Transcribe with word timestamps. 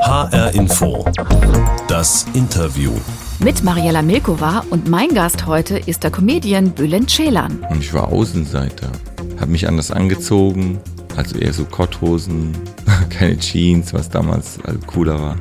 HR 0.00 0.54
Info. 0.54 1.04
Das 1.88 2.26
Interview. 2.34 2.92
Mit 3.38 3.62
Mariella 3.62 4.02
Milkova 4.02 4.64
und 4.70 4.88
mein 4.88 5.08
Gast 5.14 5.46
heute 5.46 5.78
ist 5.78 6.04
der 6.04 6.10
Comedian 6.10 6.70
Bülent 6.70 7.10
Ceylan. 7.10 7.64
Und 7.70 7.80
ich 7.80 7.92
war 7.92 8.08
Außenseiter, 8.08 8.90
habe 9.40 9.50
mich 9.50 9.66
anders 9.66 9.90
angezogen, 9.90 10.78
also 11.16 11.38
eher 11.38 11.52
so 11.52 11.64
Kotthosen, 11.64 12.52
keine 13.10 13.38
Jeans, 13.38 13.92
was 13.94 14.08
damals 14.08 14.58
cooler 14.86 15.20
war. 15.20 15.36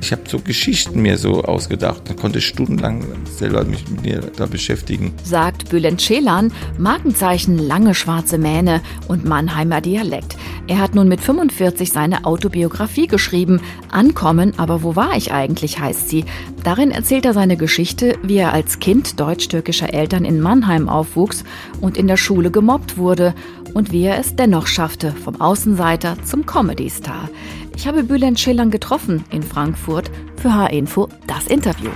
Ich 0.00 0.12
habe 0.12 0.22
so 0.26 0.38
Geschichten 0.38 1.02
mir 1.02 1.18
so 1.18 1.42
ausgedacht. 1.42 2.02
Da 2.04 2.14
konnte 2.14 2.38
ich 2.38 2.46
stundenlang 2.46 3.04
selber 3.24 3.64
mich 3.64 3.88
mit 3.88 4.02
mir 4.02 4.20
da 4.36 4.46
beschäftigen. 4.46 5.12
Sagt 5.24 5.68
Bülent 5.70 6.00
Ceylan, 6.00 6.52
Markenzeichen 6.78 7.58
lange 7.58 7.94
schwarze 7.94 8.38
Mähne 8.38 8.82
und 9.08 9.24
Mannheimer 9.24 9.80
Dialekt. 9.80 10.36
Er 10.68 10.78
hat 10.78 10.94
nun 10.94 11.08
mit 11.08 11.20
45 11.20 11.92
seine 11.92 12.24
Autobiografie 12.24 13.06
geschrieben. 13.06 13.60
Ankommen, 13.90 14.52
aber 14.58 14.82
wo 14.82 14.96
war 14.96 15.16
ich 15.16 15.32
eigentlich, 15.32 15.78
heißt 15.78 16.08
sie. 16.08 16.24
Darin 16.64 16.90
erzählt 16.90 17.24
er 17.24 17.34
seine 17.34 17.56
Geschichte, 17.56 18.18
wie 18.22 18.36
er 18.36 18.52
als 18.52 18.80
Kind 18.80 19.20
deutsch-türkischer 19.20 19.94
Eltern 19.94 20.24
in 20.24 20.40
Mannheim 20.40 20.88
aufwuchs 20.88 21.44
und 21.80 21.96
in 21.96 22.06
der 22.06 22.16
Schule 22.16 22.50
gemobbt 22.50 22.98
wurde 22.98 23.34
und 23.74 23.92
wie 23.92 24.04
er 24.04 24.18
es 24.18 24.34
dennoch 24.34 24.66
schaffte, 24.66 25.12
vom 25.12 25.40
Außenseiter 25.40 26.16
zum 26.24 26.46
Comedy-Star. 26.46 27.28
Ich 27.76 27.86
habe 27.86 28.02
Bülent 28.02 28.38
Ceylan 28.38 28.70
getroffen 28.70 29.24
in 29.30 29.42
Frankfurt 29.42 30.10
für 30.40 30.52
H-Info 30.52 31.08
das 31.26 31.46
Interview. 31.46 31.90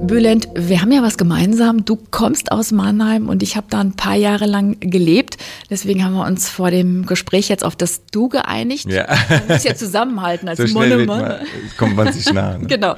Bülent, 0.00 0.48
wir 0.54 0.80
haben 0.80 0.92
ja 0.92 1.02
was 1.02 1.18
gemeinsam. 1.18 1.84
Du 1.84 1.98
kommst 2.10 2.52
aus 2.52 2.70
Mannheim 2.70 3.28
und 3.28 3.42
ich 3.42 3.56
habe 3.56 3.66
da 3.68 3.80
ein 3.80 3.94
paar 3.94 4.14
Jahre 4.14 4.46
lang 4.46 4.76
gelebt. 4.78 5.38
Deswegen 5.68 6.04
haben 6.04 6.14
wir 6.14 6.24
uns 6.24 6.48
vor 6.48 6.70
dem 6.70 7.04
Gespräch 7.04 7.48
jetzt 7.48 7.64
auf 7.64 7.74
das 7.74 8.06
Du 8.06 8.28
geeinigt. 8.28 8.88
Ja. 8.88 9.06
Man 9.28 9.48
muss 9.48 9.64
ja 9.64 9.74
zusammenhalten 9.74 10.48
als 10.48 10.58
so 10.58 10.68
Monne 10.68 11.04
Mann. 11.04 11.40
kommt 11.76 11.96
man 11.96 12.12
sich 12.12 12.32
nah. 12.32 12.58
Ne? 12.58 12.66
genau. 12.68 12.94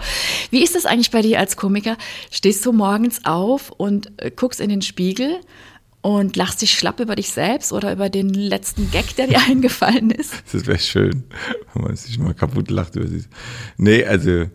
Wie 0.51 0.63
ist 0.63 0.77
das 0.77 0.85
eigentlich 0.85 1.11
bei 1.11 1.23
dir 1.23 1.41
als 1.41 1.57
Komiker? 1.57 1.97
Stehst 2.31 2.65
du 2.67 2.73
morgens 2.73 3.25
auf 3.25 3.71
und 3.71 4.13
äh, 4.19 4.31
guckst 4.31 4.61
in 4.61 4.69
den 4.69 4.83
Spiegel 4.83 5.41
und 6.03 6.37
lachst 6.37 6.63
dich 6.63 6.73
schlapp 6.73 7.01
über 7.01 7.17
dich 7.17 7.31
selbst 7.31 7.73
oder 7.73 7.93
über 7.93 8.09
den 8.09 8.33
letzten 8.33 8.91
Gag, 8.91 9.17
der 9.17 9.27
dir 9.27 9.41
eingefallen 9.49 10.11
ist? 10.11 10.33
Das 10.53 10.67
wäre 10.67 10.79
schön, 10.79 11.25
wenn 11.75 11.83
man 11.83 11.97
sich 11.97 12.19
mal 12.19 12.35
kaputt 12.35 12.71
lacht 12.71 12.97
über 12.97 13.07
sich. 13.07 13.25
Nee, 13.77 14.05
also, 14.05 14.47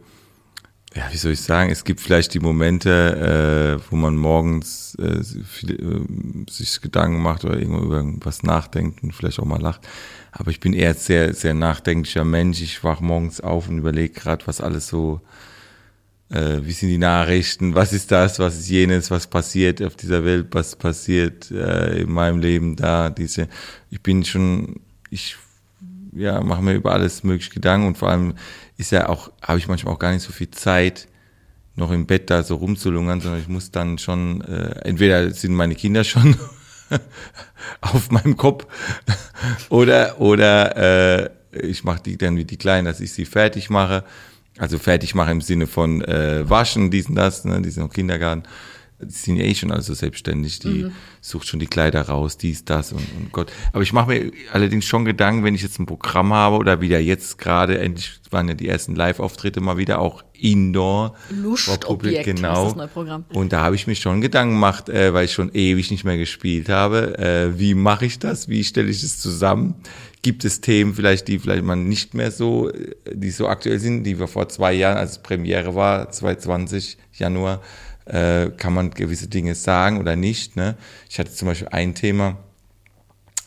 ja, 0.95 1.03
wie 1.11 1.17
soll 1.17 1.33
ich 1.33 1.41
sagen, 1.41 1.71
es 1.71 1.83
gibt 1.83 1.99
vielleicht 1.99 2.33
die 2.33 2.39
Momente, 2.39 3.79
äh, 3.81 3.91
wo 3.91 3.95
man 3.95 4.15
morgens 4.15 4.95
äh, 4.95 5.23
viel, 5.23 5.71
äh, 5.71 6.51
sich 6.51 6.81
Gedanken 6.81 7.21
macht 7.21 7.43
oder 7.43 7.57
irgendwo 7.57 7.83
über 7.83 7.97
irgendwas 7.97 8.43
nachdenkt 8.43 9.03
und 9.03 9.13
vielleicht 9.13 9.39
auch 9.39 9.45
mal 9.45 9.61
lacht. 9.61 9.81
Aber 10.31 10.51
ich 10.51 10.59
bin 10.59 10.73
eher 10.73 10.93
sehr, 10.93 11.33
sehr 11.33 11.53
nachdenklicher 11.53 12.23
Mensch. 12.23 12.61
Ich 12.61 12.83
wach 12.83 13.01
morgens 13.01 13.41
auf 13.41 13.69
und 13.69 13.77
überlege 13.77 14.13
gerade, 14.13 14.47
was 14.47 14.61
alles 14.61 14.87
so 14.87 15.21
äh, 16.35 16.65
wie 16.65 16.73
sind 16.73 16.89
die 16.89 16.97
Nachrichten, 16.97 17.75
was 17.75 17.93
ist 17.93 18.11
das, 18.11 18.39
was 18.39 18.59
ist 18.59 18.69
jenes, 18.69 19.09
was 19.09 19.27
passiert 19.27 19.81
auf 19.81 19.95
dieser 19.95 20.25
Welt, 20.25 20.47
was 20.51 20.75
passiert 20.75 21.49
äh, 21.51 22.01
in 22.01 22.11
meinem 22.11 22.39
Leben 22.39 22.75
da, 22.75 23.09
diese, 23.09 23.47
ich 23.89 24.01
bin 24.01 24.25
schon, 24.25 24.81
ich 25.09 25.37
ja, 26.13 26.41
mache 26.41 26.61
mir 26.61 26.73
über 26.73 26.91
alles 26.91 27.23
mögliche 27.23 27.51
Gedanken 27.51 27.87
und 27.87 27.97
vor 27.97 28.09
allem 28.09 28.33
ist 28.77 28.91
ja 28.91 29.07
auch, 29.07 29.31
habe 29.41 29.59
ich 29.59 29.67
manchmal 29.67 29.93
auch 29.93 29.99
gar 29.99 30.11
nicht 30.11 30.23
so 30.23 30.33
viel 30.33 30.51
Zeit, 30.51 31.07
noch 31.75 31.91
im 31.91 32.05
Bett 32.05 32.29
da 32.29 32.43
so 32.43 32.55
rumzulungern, 32.55 33.21
sondern 33.21 33.41
ich 33.41 33.47
muss 33.47 33.71
dann 33.71 33.97
schon, 33.97 34.41
äh, 34.41 34.79
entweder 34.83 35.31
sind 35.31 35.53
meine 35.53 35.75
Kinder 35.75 36.03
schon 36.03 36.35
auf 37.81 38.11
meinem 38.11 38.35
Kopf 38.35 38.67
oder, 39.69 40.19
oder 40.19 41.23
äh, 41.23 41.29
ich 41.53 41.85
mache 41.85 42.03
die 42.03 42.17
dann 42.17 42.35
wie 42.35 42.45
die 42.45 42.57
Kleinen, 42.57 42.85
dass 42.85 42.99
ich 42.99 43.13
sie 43.13 43.25
fertig 43.25 43.69
mache 43.69 44.03
also 44.57 44.79
fertig 44.79 45.15
machen 45.15 45.31
im 45.31 45.41
Sinne 45.41 45.67
von 45.67 46.01
äh, 46.01 46.49
waschen, 46.49 46.91
diesen, 46.91 47.15
das, 47.15 47.45
ne, 47.45 47.61
die 47.61 47.69
sind 47.69 47.83
noch 47.83 47.93
Kindergarten. 47.93 48.43
Die 48.97 49.11
sind 49.11 49.35
ja 49.35 49.43
eh 49.43 49.53
schon 49.53 49.71
also 49.71 49.93
selbstständig, 49.93 50.59
die 50.59 50.85
mhm. 50.85 50.91
sucht 51.19 51.47
schon 51.47 51.59
die 51.59 51.67
Kleider 51.67 52.03
raus, 52.03 52.37
dies, 52.37 52.63
das 52.63 52.93
und, 52.93 53.05
und 53.17 53.31
Gott. 53.33 53.51
Aber 53.73 53.83
ich 53.83 53.91
mache 53.91 54.07
mir 54.07 54.31
allerdings 54.53 54.85
schon 54.85 55.03
Gedanken, 55.03 55.43
wenn 55.43 55.53
ich 55.53 55.61
jetzt 55.61 55.79
ein 55.79 55.85
Programm 55.85 56.33
habe 56.33 56.55
oder 56.55 56.79
wieder 56.79 56.97
jetzt 56.99 57.37
gerade, 57.37 57.77
endlich 57.77 58.21
waren 58.31 58.47
ja 58.47 58.53
die 58.53 58.69
ersten 58.69 58.95
Live-Auftritte 58.95 59.59
mal 59.59 59.75
wieder, 59.77 59.99
auch 59.99 60.23
Indoor. 60.31 61.15
Lustobjekt, 61.29 62.23
genau. 62.23 62.65
das 62.65 62.75
neue 62.75 62.87
Programm. 62.87 63.25
Und 63.33 63.51
da 63.51 63.61
habe 63.61 63.75
ich 63.75 63.85
mir 63.85 63.95
schon 63.95 64.21
Gedanken 64.21 64.55
gemacht, 64.55 64.87
äh, 64.87 65.13
weil 65.13 65.25
ich 65.25 65.33
schon 65.33 65.51
ewig 65.53 65.91
nicht 65.91 66.05
mehr 66.05 66.17
gespielt 66.17 66.69
habe. 66.69 67.17
Äh, 67.19 67.59
wie 67.59 67.73
mache 67.73 68.05
ich 68.05 68.17
das? 68.17 68.47
Wie 68.47 68.63
stelle 68.63 68.89
ich 68.89 69.03
es 69.03 69.19
zusammen? 69.19 69.75
Gibt 70.25 70.43
es 70.43 70.59
Themen 70.59 70.95
vielleicht, 70.95 71.27
die 71.27 71.37
vielleicht 71.37 71.63
man 71.63 71.87
nicht 71.87 72.15
mehr 72.15 72.31
so, 72.31 72.71
die 73.13 73.29
so 73.29 73.47
aktuell 73.47 73.77
sind, 73.77 74.05
die 74.05 74.17
wir 74.17 74.27
vor 74.27 74.49
zwei 74.49 74.73
Jahren, 74.73 74.97
als 74.97 75.21
Premiere 75.21 75.75
war, 75.75 76.09
2020, 76.09 76.97
Januar, 77.13 77.61
äh, 78.05 78.49
kann 78.57 78.73
man 78.73 78.89
gewisse 78.89 79.27
Dinge 79.27 79.53
sagen 79.53 79.99
oder 79.99 80.15
nicht. 80.15 80.55
Ne? 80.55 80.77
Ich 81.11 81.19
hatte 81.19 81.31
zum 81.31 81.49
Beispiel 81.49 81.67
ein 81.67 81.93
Thema, 81.93 82.39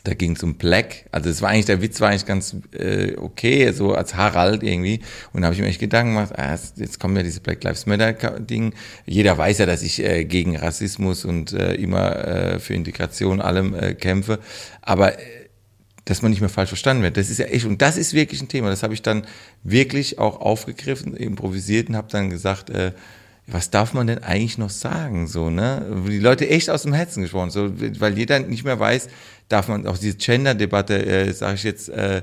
da 0.04 0.14
ging 0.14 0.36
es 0.36 0.44
um 0.44 0.54
Black. 0.54 1.06
Also 1.10 1.28
es 1.30 1.42
war 1.42 1.50
eigentlich, 1.50 1.66
der 1.66 1.82
Witz 1.82 2.00
war 2.00 2.10
eigentlich 2.10 2.26
ganz 2.26 2.54
äh, 2.70 3.16
okay, 3.16 3.72
so 3.72 3.94
als 3.94 4.14
Harald 4.14 4.62
irgendwie. 4.62 5.00
Und 5.32 5.40
da 5.40 5.46
habe 5.46 5.56
ich 5.56 5.60
mir 5.60 5.66
echt 5.66 5.80
Gedanken 5.80 6.14
gemacht, 6.14 6.38
ah, 6.38 6.56
jetzt 6.76 7.00
kommen 7.00 7.16
ja 7.16 7.24
diese 7.24 7.40
Black 7.40 7.64
Lives 7.64 7.86
Matter-Ding. 7.86 8.72
Jeder 9.04 9.36
weiß 9.36 9.58
ja, 9.58 9.66
dass 9.66 9.82
ich 9.82 10.00
äh, 10.00 10.24
gegen 10.24 10.56
Rassismus 10.56 11.24
und 11.24 11.52
äh, 11.54 11.74
immer 11.74 12.24
äh, 12.24 12.58
für 12.60 12.74
Integration 12.74 13.40
allem 13.40 13.74
äh, 13.74 13.94
kämpfe. 13.94 14.38
Aber 14.80 15.18
äh, 15.18 15.47
dass 16.08 16.22
man 16.22 16.30
nicht 16.30 16.40
mehr 16.40 16.48
falsch 16.48 16.70
verstanden 16.70 17.02
wird. 17.02 17.18
Das 17.18 17.28
ist 17.28 17.38
ja 17.38 17.46
echt, 17.46 17.66
und 17.66 17.82
das 17.82 17.98
ist 17.98 18.14
wirklich 18.14 18.40
ein 18.40 18.48
Thema. 18.48 18.70
Das 18.70 18.82
habe 18.82 18.94
ich 18.94 19.02
dann 19.02 19.26
wirklich 19.62 20.18
auch 20.18 20.40
aufgegriffen, 20.40 21.14
improvisiert 21.14 21.90
und 21.90 21.96
habe 21.96 22.08
dann 22.10 22.30
gesagt, 22.30 22.70
äh, 22.70 22.92
was 23.46 23.70
darf 23.70 23.92
man 23.92 24.06
denn 24.06 24.22
eigentlich 24.22 24.56
noch 24.56 24.70
sagen, 24.70 25.26
so, 25.26 25.50
ne? 25.50 26.02
Die 26.08 26.18
Leute 26.18 26.48
echt 26.48 26.70
aus 26.70 26.82
dem 26.82 26.94
Herzen 26.94 27.22
gesprochen, 27.22 27.50
so, 27.50 27.70
weil 28.00 28.16
jeder 28.16 28.38
nicht 28.40 28.64
mehr 28.64 28.80
weiß, 28.80 29.08
darf 29.48 29.68
man 29.68 29.86
auch 29.86 29.98
diese 29.98 30.16
Gender-Debatte, 30.16 31.04
äh, 31.04 31.32
sage 31.32 31.56
ich 31.56 31.62
jetzt, 31.62 31.90
äh, 31.90 32.22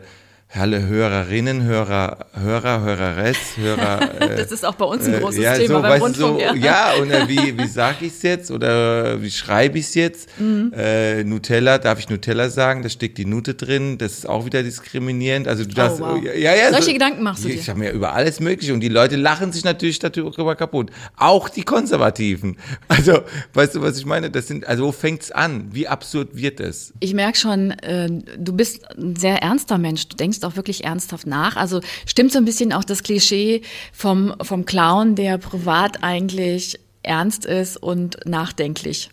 alle 0.57 0.85
Hörerinnen, 0.85 1.63
Hörer, 1.63 2.17
Hörer, 2.33 2.81
Höreres, 2.81 3.37
Hörer. 3.57 3.99
Äh, 4.15 4.37
das 4.37 4.51
ist 4.51 4.65
auch 4.65 4.75
bei 4.75 4.85
uns 4.85 5.05
ein 5.05 5.15
äh, 5.15 5.19
großes 5.19 5.43
ja, 5.43 5.53
Thema 5.55 5.75
so, 5.75 5.81
beim 5.81 6.01
Rundfunk. 6.01 6.39
So, 6.39 6.39
ja. 6.39 6.53
ja, 6.55 6.93
und 7.01 7.11
äh, 7.11 7.27
wie, 7.27 7.57
wie 7.57 7.67
sage 7.67 8.05
ich 8.05 8.13
es 8.13 8.21
jetzt 8.21 8.49
oder 8.49 9.21
wie 9.21 9.29
schreibe 9.29 9.77
ich 9.77 9.85
es 9.85 9.93
jetzt? 9.95 10.29
Mhm. 10.39 10.71
Äh, 10.75 11.23
Nutella, 11.23 11.77
darf 11.77 11.99
ich 11.99 12.09
Nutella 12.09 12.49
sagen? 12.49 12.81
Da 12.81 12.89
steckt 12.89 13.17
die 13.17 13.25
Nute 13.25 13.55
drin, 13.55 13.97
das 13.97 14.13
ist 14.13 14.29
auch 14.29 14.45
wieder 14.45 14.63
diskriminierend. 14.63 15.47
Also 15.47 15.63
du 15.63 15.71
oh, 15.71 15.75
darfst, 15.75 15.99
wow. 15.99 16.23
ja, 16.23 16.55
ja, 16.55 16.69
Solche 16.69 16.85
so, 16.85 16.93
Gedanken 16.93 17.23
machst 17.23 17.43
du 17.43 17.49
dir? 17.49 17.55
Ich 17.55 17.69
habe 17.69 17.79
mir 17.79 17.91
über 17.91 18.13
alles 18.13 18.39
Mögliche 18.39 18.73
und 18.73 18.79
die 18.79 18.89
Leute 18.89 19.15
lachen 19.17 19.51
sich 19.51 19.63
natürlich 19.63 19.99
darüber 19.99 20.55
kaputt. 20.55 20.91
Auch 21.17 21.49
die 21.49 21.63
Konservativen. 21.63 22.57
Also, 22.87 23.23
weißt 23.53 23.75
du, 23.75 23.81
was 23.81 23.97
ich 23.97 24.05
meine? 24.05 24.29
Das 24.29 24.47
sind, 24.47 24.67
also 24.67 24.87
wo 24.87 24.91
fängt's 24.91 25.31
an? 25.31 25.69
Wie 25.71 25.87
absurd 25.87 26.35
wird 26.35 26.59
es? 26.59 26.93
Ich 26.99 27.13
merke 27.13 27.37
schon, 27.37 27.71
äh, 27.71 28.09
du 28.37 28.53
bist 28.53 28.85
ein 28.95 29.15
sehr 29.15 29.41
ernster 29.41 29.77
Mensch. 29.77 30.07
Du 30.07 30.15
denkst 30.15 30.39
auch 30.45 30.55
wirklich 30.55 30.83
ernsthaft 30.83 31.27
nach. 31.27 31.55
Also 31.55 31.81
stimmt 32.05 32.31
so 32.31 32.37
ein 32.37 32.45
bisschen 32.45 32.73
auch 32.73 32.83
das 32.83 33.03
Klischee 33.03 33.61
vom, 33.91 34.35
vom 34.41 34.65
Clown, 34.65 35.15
der 35.15 35.37
privat 35.37 36.03
eigentlich 36.03 36.79
ernst 37.03 37.45
ist 37.45 37.77
und 37.77 38.17
nachdenklich. 38.25 39.09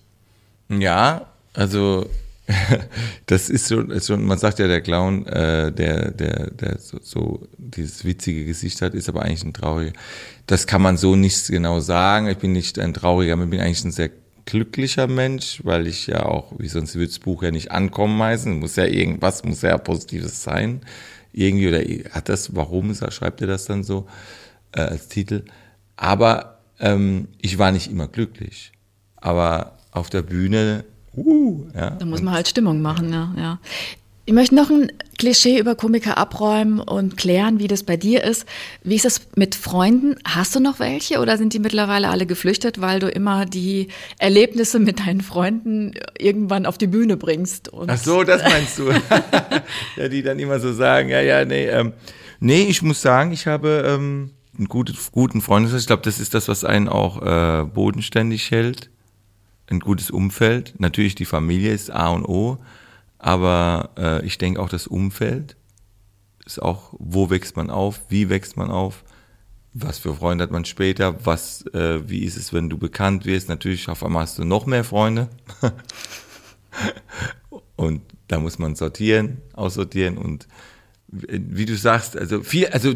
Ja, 0.69 1.27
also 1.53 2.07
das 3.27 3.51
ist 3.51 3.69
schon, 3.69 3.91
ist 3.91 4.07
schon, 4.07 4.25
man 4.25 4.39
sagt 4.39 4.59
ja, 4.59 4.67
der 4.67 4.81
Clown, 4.81 5.27
äh, 5.27 5.73
der, 5.73 6.11
der, 6.11 6.51
der 6.51 6.79
so, 6.79 6.99
so 7.03 7.49
dieses 7.57 8.05
witzige 8.05 8.45
Gesicht 8.45 8.83
hat, 8.83 8.95
ist 8.95 9.09
aber 9.09 9.23
eigentlich 9.23 9.45
ein 9.45 9.53
trauriger. 9.53 9.93
Das 10.47 10.67
kann 10.67 10.83
man 10.83 10.97
so 10.97 11.15
nicht 11.15 11.49
genau 11.49 11.81
sagen. 11.81 12.29
Ich 12.29 12.39
bin 12.39 12.53
nicht 12.53 12.79
ein 12.79 12.95
trauriger, 12.95 13.41
ich 13.41 13.51
bin 13.51 13.61
eigentlich 13.61 13.85
ein 13.85 13.93
sehr 13.93 14.11
glücklicher 14.45 15.07
Mensch, 15.07 15.61
weil 15.65 15.87
ich 15.87 16.09
ja 16.09 16.27
auch, 16.27 16.53
wie 16.59 16.69
sonst 16.69 16.97
würde 16.97 17.09
das 17.09 17.21
Buch 17.21 17.43
ja 17.43 17.51
nicht 17.51 17.71
ankommen 17.71 18.21
heißen, 18.21 18.59
muss 18.59 18.77
ja 18.77 18.87
irgendwas, 18.87 19.45
muss 19.45 19.63
ja 19.63 19.79
Positives 19.79 20.43
sein 20.43 20.81
irgendwie, 21.33 21.69
oder 21.69 22.15
hat 22.15 22.29
das, 22.29 22.55
warum 22.55 22.95
schreibt 22.95 23.41
er 23.41 23.47
das 23.47 23.65
dann 23.65 23.85
so 23.85 24.07
äh, 24.73 24.81
als 24.81 25.09
Titel? 25.09 25.45
Aber 25.97 26.59
ähm, 26.79 27.29
ich 27.41 27.59
war 27.59 27.73
nicht 27.73 27.91
immer 27.91 28.09
glücklich. 28.09 28.73
Aber 29.17 29.79
auf 29.93 30.11
der 30.11 30.23
Bühne, 30.23 30.85
uh, 31.17 31.67
ja. 31.75 31.91
Da 31.91 32.05
muss 32.05 32.23
man 32.23 32.35
halt 32.35 32.49
Stimmung 32.49 32.83
machen, 32.83 33.13
ja. 33.13 33.33
ja. 33.37 33.59
Ich 34.33 34.35
möchte 34.35 34.55
noch 34.55 34.71
ein 34.71 34.91
Klischee 35.19 35.59
über 35.59 35.75
Komiker 35.75 36.17
abräumen 36.17 36.81
und 36.81 37.19
klären, 37.19 37.59
wie 37.59 37.69
das 37.69 37.83
bei 37.83 37.99
dir 37.99 38.25
ist. 38.25 38.47
Wie 38.83 38.95
ist 38.95 39.05
es 39.05 39.29
mit 39.37 39.55
Freunden? 39.55 40.15
Hast 40.25 40.57
du 40.57 40.61
noch 40.61 40.81
welche 40.81 41.21
oder 41.21 41.37
sind 41.37 41.53
die 41.53 41.59
mittlerweile 41.59 42.09
alle 42.09 42.25
geflüchtet, 42.25 42.81
weil 42.81 42.99
du 42.99 43.09
immer 43.09 43.45
die 43.45 43.89
Erlebnisse 44.19 44.79
mit 44.79 45.01
deinen 45.01 45.21
Freunden 45.21 45.93
irgendwann 46.19 46.65
auf 46.65 46.79
die 46.79 46.87
Bühne 46.87 47.19
bringst? 47.19 47.73
Ach 47.87 47.99
so, 47.99 48.25
das 48.25 48.43
meinst 48.43 48.79
du? 48.79 48.91
ja, 49.99 50.09
die 50.09 50.23
dann 50.23 50.39
immer 50.39 50.61
so 50.61 50.73
sagen, 50.73 51.11
ja, 51.11 51.21
ja, 51.21 51.45
nee. 51.45 51.67
Ähm, 51.67 51.93
nee, 52.41 52.63
ich 52.63 52.81
muss 52.81 53.03
sagen, 53.03 53.33
ich 53.33 53.47
habe 53.47 53.85
ähm, 53.87 54.31
einen 54.57 54.69
guten, 54.69 54.97
guten 55.13 55.43
Freundeskreis. 55.43 55.83
Ich 55.83 55.89
glaube, 55.89 56.05
das 56.05 56.19
ist 56.19 56.33
das, 56.33 56.49
was 56.49 56.65
einen 56.65 56.89
auch 56.89 57.21
äh, 57.21 57.65
bodenständig 57.67 58.51
hält. 58.51 58.89
Ein 59.67 59.81
gutes 59.81 60.11
Umfeld. 60.11 60.73
Natürlich, 60.79 61.17
die 61.17 61.27
Familie 61.27 61.75
ist 61.75 61.91
A 61.91 62.09
und 62.09 62.25
O. 62.25 62.57
Aber 63.23 63.91
äh, 63.97 64.27
ich 64.27 64.37
denke 64.37 64.61
auch 64.61 64.69
das 64.69 64.89
Umfeld 64.89 65.57
ist 66.45 66.61
auch, 66.61 66.93
wo 66.99 67.31
wächst 67.31 67.57
man 67.57 67.71
auf, 67.71 68.01
wie 68.09 68.29
wächst 68.29 68.57
man 68.57 68.73
auf, 68.73 69.05
was 69.73 69.99
für 69.99 70.15
Freunde 70.15 70.43
hat 70.43 70.51
man 70.51 70.65
später, 70.65 71.25
was, 71.25 71.65
äh, 71.73 72.09
wie 72.09 72.25
ist 72.25 72.37
es, 72.37 72.53
wenn 72.53 72.69
du 72.69 72.77
bekannt 72.79 73.25
wirst. 73.25 73.49
Natürlich, 73.49 73.89
auf 73.89 74.03
einmal 74.05 74.25
hast 74.25 74.41
du 74.41 74.45
noch 74.45 74.67
mehr 74.67 74.83
Freunde. 74.83 75.29
und 77.77 78.03
da 78.27 78.41
muss 78.41 78.59
man 78.59 78.75
sortieren, 78.75 79.41
aussortieren 79.53 80.19
und 80.19 80.49
wie 81.09 81.67
du 81.67 81.77
sagst, 81.77 82.17
also 82.17 82.43
viel, 82.43 82.67
also 82.69 82.93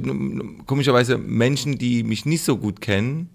komischerweise 0.67 1.19
Menschen, 1.19 1.79
die 1.79 2.03
mich 2.03 2.27
nicht 2.27 2.43
so 2.43 2.57
gut 2.57 2.81
kennen 2.81 3.31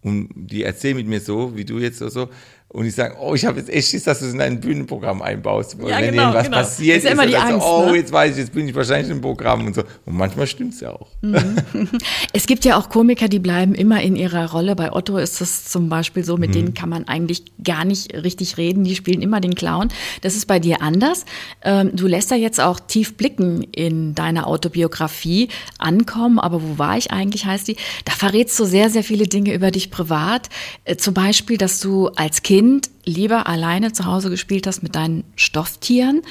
und 0.00 0.30
die 0.34 0.64
erzählen 0.64 0.96
mit 0.96 1.06
mir 1.06 1.20
so, 1.20 1.56
wie 1.56 1.64
du 1.64 1.78
jetzt 1.78 1.98
so, 1.98 2.08
so 2.08 2.28
und 2.72 2.86
ich 2.86 2.94
sage, 2.94 3.16
oh, 3.20 3.34
ich 3.34 3.44
habe 3.44 3.58
jetzt 3.58 3.68
echt 3.68 3.88
Schiss, 3.88 4.04
dass 4.04 4.20
du 4.20 4.26
es 4.26 4.32
in 4.32 4.40
ein 4.40 4.58
Bühnenprogramm 4.58 5.20
einbaust. 5.20 5.76
Ja, 5.78 5.98
wenn 5.98 6.10
genau, 6.10 6.22
irgendwas 6.22 6.44
genau. 6.44 6.56
passiert 6.56 6.96
ist, 6.98 7.04
ist 7.04 7.12
immer 7.12 7.26
die 7.26 7.36
Angst, 7.36 7.66
so, 7.66 7.70
oh, 7.70 7.90
ne? 7.90 7.96
jetzt 7.96 8.10
weiß 8.10 8.32
ich, 8.32 8.38
jetzt 8.38 8.54
bin 8.54 8.66
ich 8.66 8.74
wahrscheinlich 8.74 9.10
im 9.10 9.20
Programm 9.20 9.66
und 9.66 9.74
so. 9.74 9.82
Und 10.06 10.16
manchmal 10.16 10.46
stimmt 10.46 10.72
es 10.72 10.80
ja 10.80 10.90
auch. 10.90 11.06
Mhm. 11.20 11.58
Es 12.32 12.46
gibt 12.46 12.64
ja 12.64 12.78
auch 12.78 12.88
Komiker, 12.88 13.28
die 13.28 13.40
bleiben 13.40 13.74
immer 13.74 14.00
in 14.00 14.16
ihrer 14.16 14.50
Rolle. 14.52 14.74
Bei 14.74 14.92
Otto 14.92 15.18
ist 15.18 15.42
das 15.42 15.66
zum 15.66 15.90
Beispiel 15.90 16.24
so, 16.24 16.38
mit 16.38 16.50
mhm. 16.50 16.54
denen 16.54 16.74
kann 16.74 16.88
man 16.88 17.06
eigentlich 17.06 17.44
gar 17.62 17.84
nicht 17.84 18.14
richtig 18.14 18.56
reden. 18.56 18.84
Die 18.84 18.94
spielen 18.94 19.20
immer 19.20 19.40
den 19.40 19.54
Clown. 19.54 19.88
Das 20.22 20.34
ist 20.34 20.46
bei 20.46 20.58
dir 20.58 20.80
anders. 20.80 21.26
Ähm, 21.62 21.90
du 21.94 22.06
lässt 22.06 22.30
da 22.30 22.36
jetzt 22.36 22.58
auch 22.58 22.80
tief 22.80 23.18
blicken 23.18 23.64
in 23.64 24.14
deiner 24.14 24.46
Autobiografie 24.46 25.48
ankommen. 25.78 26.38
Aber 26.38 26.62
wo 26.62 26.78
war 26.78 26.96
ich 26.96 27.10
eigentlich, 27.10 27.44
heißt 27.44 27.68
die? 27.68 27.76
Da 28.06 28.12
verrätst 28.12 28.58
du 28.58 28.64
sehr, 28.64 28.88
sehr 28.88 29.04
viele 29.04 29.26
Dinge 29.26 29.52
über 29.52 29.70
dich 29.70 29.90
privat. 29.90 30.48
Äh, 30.84 30.96
zum 30.96 31.12
Beispiel, 31.12 31.58
dass 31.58 31.78
du 31.78 32.08
als 32.08 32.42
Kind 32.42 32.61
Kind 32.62 32.90
lieber 33.04 33.48
alleine 33.48 33.92
zu 33.92 34.04
Hause 34.04 34.30
gespielt 34.30 34.68
hast 34.68 34.84
mit 34.84 34.94
deinen 34.94 35.24
Stofftieren, 35.34 36.22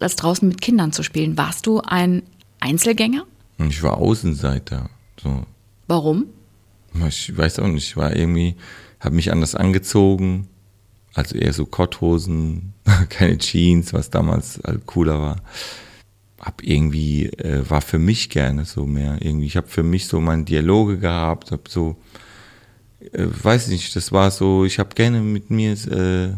als 0.00 0.16
draußen 0.16 0.48
mit 0.48 0.60
Kindern 0.60 0.90
zu 0.90 1.04
spielen. 1.04 1.38
Warst 1.38 1.64
du 1.64 1.80
ein 1.80 2.24
Einzelgänger? 2.58 3.24
Ich 3.68 3.84
war 3.84 3.98
Außenseiter. 3.98 4.90
So. 5.22 5.44
Warum? 5.86 6.24
Ich 7.06 7.38
weiß 7.38 7.60
auch 7.60 7.68
nicht. 7.68 7.86
Ich 7.86 7.96
war 7.96 8.16
irgendwie, 8.16 8.56
habe 8.98 9.14
mich 9.14 9.30
anders 9.30 9.54
angezogen. 9.54 10.48
Also 11.14 11.36
eher 11.36 11.52
so 11.52 11.66
Kotthosen, 11.66 12.72
keine 13.08 13.38
Jeans, 13.38 13.92
was 13.92 14.10
damals 14.10 14.58
halt 14.66 14.86
cooler 14.86 15.20
war. 15.20 15.36
Hab 16.40 16.64
irgendwie, 16.64 17.26
äh, 17.26 17.62
war 17.70 17.80
für 17.80 18.00
mich 18.00 18.28
gerne 18.28 18.64
so 18.64 18.86
mehr. 18.86 19.18
Irgendwie, 19.20 19.46
ich 19.46 19.56
habe 19.56 19.68
für 19.68 19.84
mich 19.84 20.08
so 20.08 20.20
meine 20.20 20.42
Dialoge 20.42 20.98
gehabt, 20.98 21.52
habe 21.52 21.62
so 21.68 21.94
äh, 23.12 23.26
weiß 23.42 23.68
nicht, 23.68 23.94
das 23.96 24.12
war 24.12 24.30
so, 24.30 24.64
ich 24.64 24.78
habe 24.78 24.94
gerne 24.94 25.20
mit 25.20 25.50
mir, 25.50 25.72
äh, 25.72 26.28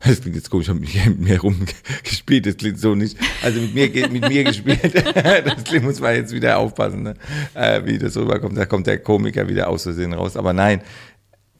das 0.06 0.20
klingt 0.20 0.36
jetzt 0.36 0.50
komisch, 0.50 0.68
ich 0.82 1.00
habe 1.00 1.10
mit 1.10 1.20
mir 1.20 1.40
rumgespielt, 1.40 2.46
das 2.46 2.56
klingt 2.56 2.78
so 2.78 2.94
nicht. 2.94 3.16
Also 3.42 3.60
mit 3.60 3.74
mir 3.74 4.08
mit 4.08 4.28
mir 4.28 4.44
gespielt. 4.44 4.94
das 4.94 5.82
muss 5.82 6.00
man 6.00 6.14
jetzt 6.14 6.32
wieder 6.32 6.58
aufpassen, 6.58 7.02
ne? 7.02 7.14
äh, 7.54 7.84
wie 7.84 7.98
das 7.98 8.16
rüberkommt. 8.16 8.56
Da 8.56 8.66
kommt 8.66 8.86
der 8.86 8.98
Komiker 8.98 9.48
wieder 9.48 9.68
aus 9.68 9.82
Versehen 9.84 10.12
raus. 10.12 10.36
Aber 10.36 10.52
nein, 10.52 10.82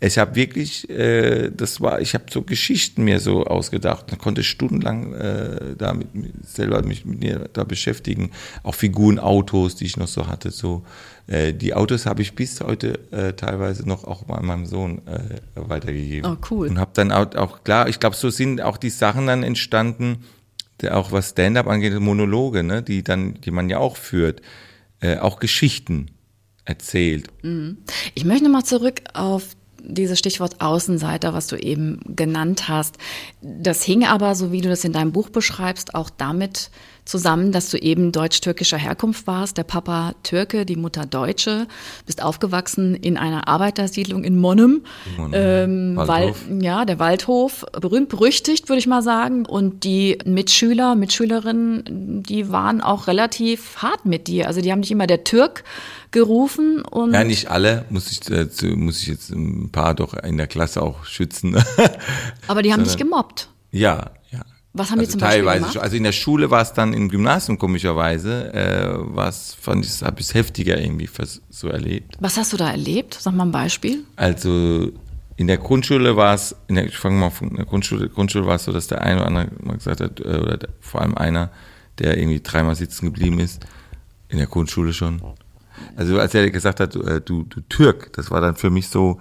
ich 0.00 0.18
habe 0.18 0.36
wirklich, 0.36 0.88
äh, 0.90 1.50
das 1.50 1.80
war, 1.80 2.00
ich 2.00 2.14
habe 2.14 2.24
so 2.30 2.42
Geschichten 2.42 3.02
mir 3.02 3.18
so 3.18 3.44
ausgedacht. 3.44 4.06
Ich 4.12 4.18
konnte 4.18 4.44
stundenlang 4.44 5.12
äh, 5.14 5.76
da 5.76 5.92
mit, 5.92 6.08
selber 6.46 6.82
mich 6.82 7.04
mit 7.04 7.18
mir 7.18 7.50
da 7.52 7.64
beschäftigen. 7.64 8.30
Auch 8.62 8.76
Figuren, 8.76 9.18
Autos, 9.18 9.74
die 9.74 9.86
ich 9.86 9.96
noch 9.96 10.06
so 10.06 10.28
hatte. 10.28 10.52
So 10.52 10.84
äh, 11.26 11.52
die 11.52 11.74
Autos 11.74 12.06
habe 12.06 12.22
ich 12.22 12.34
bis 12.34 12.60
heute 12.60 13.00
äh, 13.10 13.32
teilweise 13.32 13.88
noch 13.88 14.04
auch 14.04 14.22
bei 14.22 14.40
meinem 14.40 14.66
Sohn 14.66 15.02
äh, 15.06 15.20
weitergegeben. 15.56 16.30
Oh 16.30 16.36
cool. 16.50 16.68
Und 16.68 16.78
habe 16.78 16.92
dann 16.94 17.10
auch, 17.10 17.34
auch 17.34 17.64
klar, 17.64 17.88
ich 17.88 17.98
glaube, 17.98 18.14
so 18.14 18.30
sind 18.30 18.60
auch 18.62 18.76
die 18.76 18.90
Sachen 18.90 19.26
dann 19.26 19.42
entstanden, 19.42 20.24
der, 20.80 20.96
auch 20.96 21.10
was 21.10 21.30
Stand-up 21.30 21.66
angeht, 21.66 21.98
Monologe, 21.98 22.62
ne, 22.62 22.84
die 22.84 23.02
dann, 23.02 23.34
die 23.40 23.50
man 23.50 23.68
ja 23.68 23.78
auch 23.78 23.96
führt, 23.96 24.42
äh, 25.00 25.18
auch 25.18 25.40
Geschichten 25.40 26.06
erzählt. 26.64 27.28
Mhm. 27.42 27.78
Ich 28.14 28.24
möchte 28.24 28.44
nochmal 28.44 28.64
zurück 28.64 29.00
auf 29.14 29.56
dieses 29.82 30.18
Stichwort 30.18 30.60
Außenseiter, 30.60 31.34
was 31.34 31.46
du 31.46 31.56
eben 31.56 32.00
genannt 32.06 32.68
hast, 32.68 32.96
das 33.40 33.82
hing 33.82 34.04
aber, 34.04 34.34
so 34.34 34.52
wie 34.52 34.60
du 34.60 34.68
das 34.68 34.84
in 34.84 34.92
deinem 34.92 35.12
Buch 35.12 35.30
beschreibst, 35.30 35.94
auch 35.94 36.10
damit 36.10 36.70
zusammen, 37.08 37.52
dass 37.52 37.70
du 37.70 37.78
eben 37.78 38.12
deutsch-türkischer 38.12 38.76
Herkunft 38.76 39.26
warst, 39.26 39.56
der 39.56 39.64
Papa 39.64 40.14
Türke, 40.22 40.66
die 40.66 40.76
Mutter 40.76 41.06
Deutsche, 41.06 41.66
bist 42.06 42.22
aufgewachsen 42.22 42.94
in 42.94 43.16
einer 43.16 43.48
Arbeitersiedlung 43.48 44.24
in 44.24 44.36
Monnem, 44.36 44.82
Monnem 45.16 45.32
ähm, 45.34 45.96
Waldhof. 45.96 46.48
Wal 46.48 46.62
ja, 46.62 46.84
der 46.84 46.98
Waldhof, 46.98 47.64
berühmt 47.80 48.10
berüchtigt, 48.10 48.68
würde 48.68 48.78
ich 48.78 48.86
mal 48.86 49.02
sagen. 49.02 49.46
Und 49.46 49.84
die 49.84 50.18
Mitschüler, 50.24 50.94
Mitschülerinnen, 50.94 52.22
die 52.22 52.50
waren 52.50 52.80
auch 52.80 53.06
relativ 53.06 53.78
hart 53.78 54.04
mit 54.04 54.28
dir. 54.28 54.46
Also 54.46 54.60
die 54.60 54.70
haben 54.70 54.82
dich 54.82 54.90
immer 54.90 55.06
der 55.06 55.24
Türk 55.24 55.64
gerufen 56.10 56.82
und. 56.82 57.14
Ja, 57.14 57.24
nicht 57.24 57.50
alle, 57.50 57.86
muss 57.88 58.10
ich, 58.10 58.30
äh, 58.30 58.46
muss 58.76 59.00
ich 59.00 59.08
jetzt 59.08 59.30
ein 59.30 59.70
paar 59.72 59.94
doch 59.94 60.14
in 60.14 60.36
der 60.36 60.46
Klasse 60.46 60.82
auch 60.82 61.04
schützen. 61.04 61.56
Aber 62.48 62.62
die 62.62 62.72
haben 62.72 62.84
dich 62.84 62.96
gemobbt. 62.96 63.48
Ja. 63.70 64.10
Was 64.78 64.90
haben 64.90 65.00
also 65.00 65.10
die 65.10 65.12
zum 65.12 65.20
Beispiel 65.20 65.38
teilweise, 65.40 65.60
gemacht? 65.60 65.78
Also 65.78 65.96
in 65.96 66.02
der 66.04 66.12
Schule 66.12 66.50
war 66.50 66.62
es 66.62 66.72
dann 66.72 66.92
im 66.92 67.08
Gymnasium 67.08 67.58
komischerweise, 67.58 68.52
äh, 68.54 68.94
was 68.98 69.54
fand 69.54 69.84
ich, 69.84 70.02
habe 70.02 70.20
ich 70.20 70.32
heftiger 70.32 70.80
irgendwie 70.80 71.08
so 71.50 71.68
erlebt. 71.68 72.16
Was 72.20 72.36
hast 72.36 72.52
du 72.52 72.56
da 72.56 72.70
erlebt? 72.70 73.18
Sag 73.20 73.34
mal 73.34 73.44
ein 73.44 73.52
Beispiel. 73.52 74.04
Also 74.16 74.92
in 75.36 75.46
der 75.46 75.58
Grundschule 75.58 76.16
war 76.16 76.34
es, 76.34 76.56
der, 76.68 76.86
ich 76.86 76.96
fange 76.96 77.16
mal 77.16 77.30
von 77.30 77.54
der 77.54 77.64
Grundschule, 77.64 78.08
Grundschule 78.08 78.46
war 78.46 78.56
es 78.56 78.64
so, 78.64 78.72
dass 78.72 78.88
der 78.88 79.02
eine 79.02 79.20
oder 79.20 79.26
andere 79.26 79.48
mal 79.62 79.76
gesagt 79.76 80.00
hat, 80.00 80.20
äh, 80.20 80.38
oder 80.38 80.56
der, 80.56 80.70
vor 80.80 81.00
allem 81.00 81.14
einer, 81.14 81.50
der 81.98 82.16
irgendwie 82.18 82.40
dreimal 82.40 82.74
sitzen 82.74 83.06
geblieben 83.06 83.38
ist, 83.40 83.64
in 84.28 84.38
der 84.38 84.46
Grundschule 84.46 84.92
schon. 84.92 85.20
Also 85.96 86.18
als 86.18 86.34
er 86.34 86.50
gesagt 86.50 86.80
hat, 86.80 86.94
du, 86.94 87.02
äh, 87.02 87.20
du, 87.20 87.44
du 87.44 87.60
Türk, 87.68 88.12
das 88.14 88.30
war 88.30 88.40
dann 88.40 88.56
für 88.56 88.70
mich 88.70 88.88
so 88.88 89.20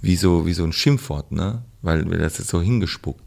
wie 0.00 0.16
so 0.16 0.46
wie 0.46 0.52
so 0.52 0.64
ein 0.64 0.72
Schimpfwort, 0.72 1.32
ne? 1.32 1.62
Weil, 1.80 2.08
weil 2.10 2.18
das 2.18 2.38
ist 2.38 2.48
so 2.48 2.60
hingespuckt. 2.60 3.24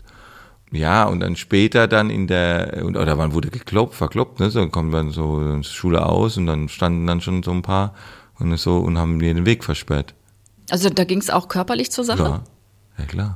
Ja, 0.76 1.06
und 1.06 1.22
dann 1.22 1.36
später 1.36 1.88
dann 1.88 2.10
in 2.10 2.28
der, 2.28 2.84
oder 2.86 3.18
wann 3.18 3.34
wurde 3.34 3.50
geklopft, 3.50 3.96
verkloppt, 3.96 4.40
ne? 4.40 4.50
So 4.52 4.60
dann 4.60 4.72
kommt 4.72 4.92
man 4.92 5.12
so 5.12 5.62
Schule 5.64 6.06
aus 6.06 6.38
und 6.38 6.48
dann 6.48 6.68
standen 6.68 7.08
dann 7.08 7.22
schon 7.22 7.44
so 7.44 7.52
ein 7.52 7.62
paar 7.62 7.94
und 8.40 8.56
so 8.58 8.80
und 8.80 8.98
haben 8.98 9.18
mir 9.18 9.34
den 9.34 9.46
Weg 9.46 9.64
versperrt. 9.64 10.14
Also 10.70 10.90
da 10.90 11.04
ging 11.04 11.20
es 11.20 11.30
auch 11.30 11.48
körperlich 11.48 11.92
zur 11.92 12.04
Sache? 12.04 12.24
Ja, 12.24 12.44
ja 12.98 13.06
klar. 13.06 13.36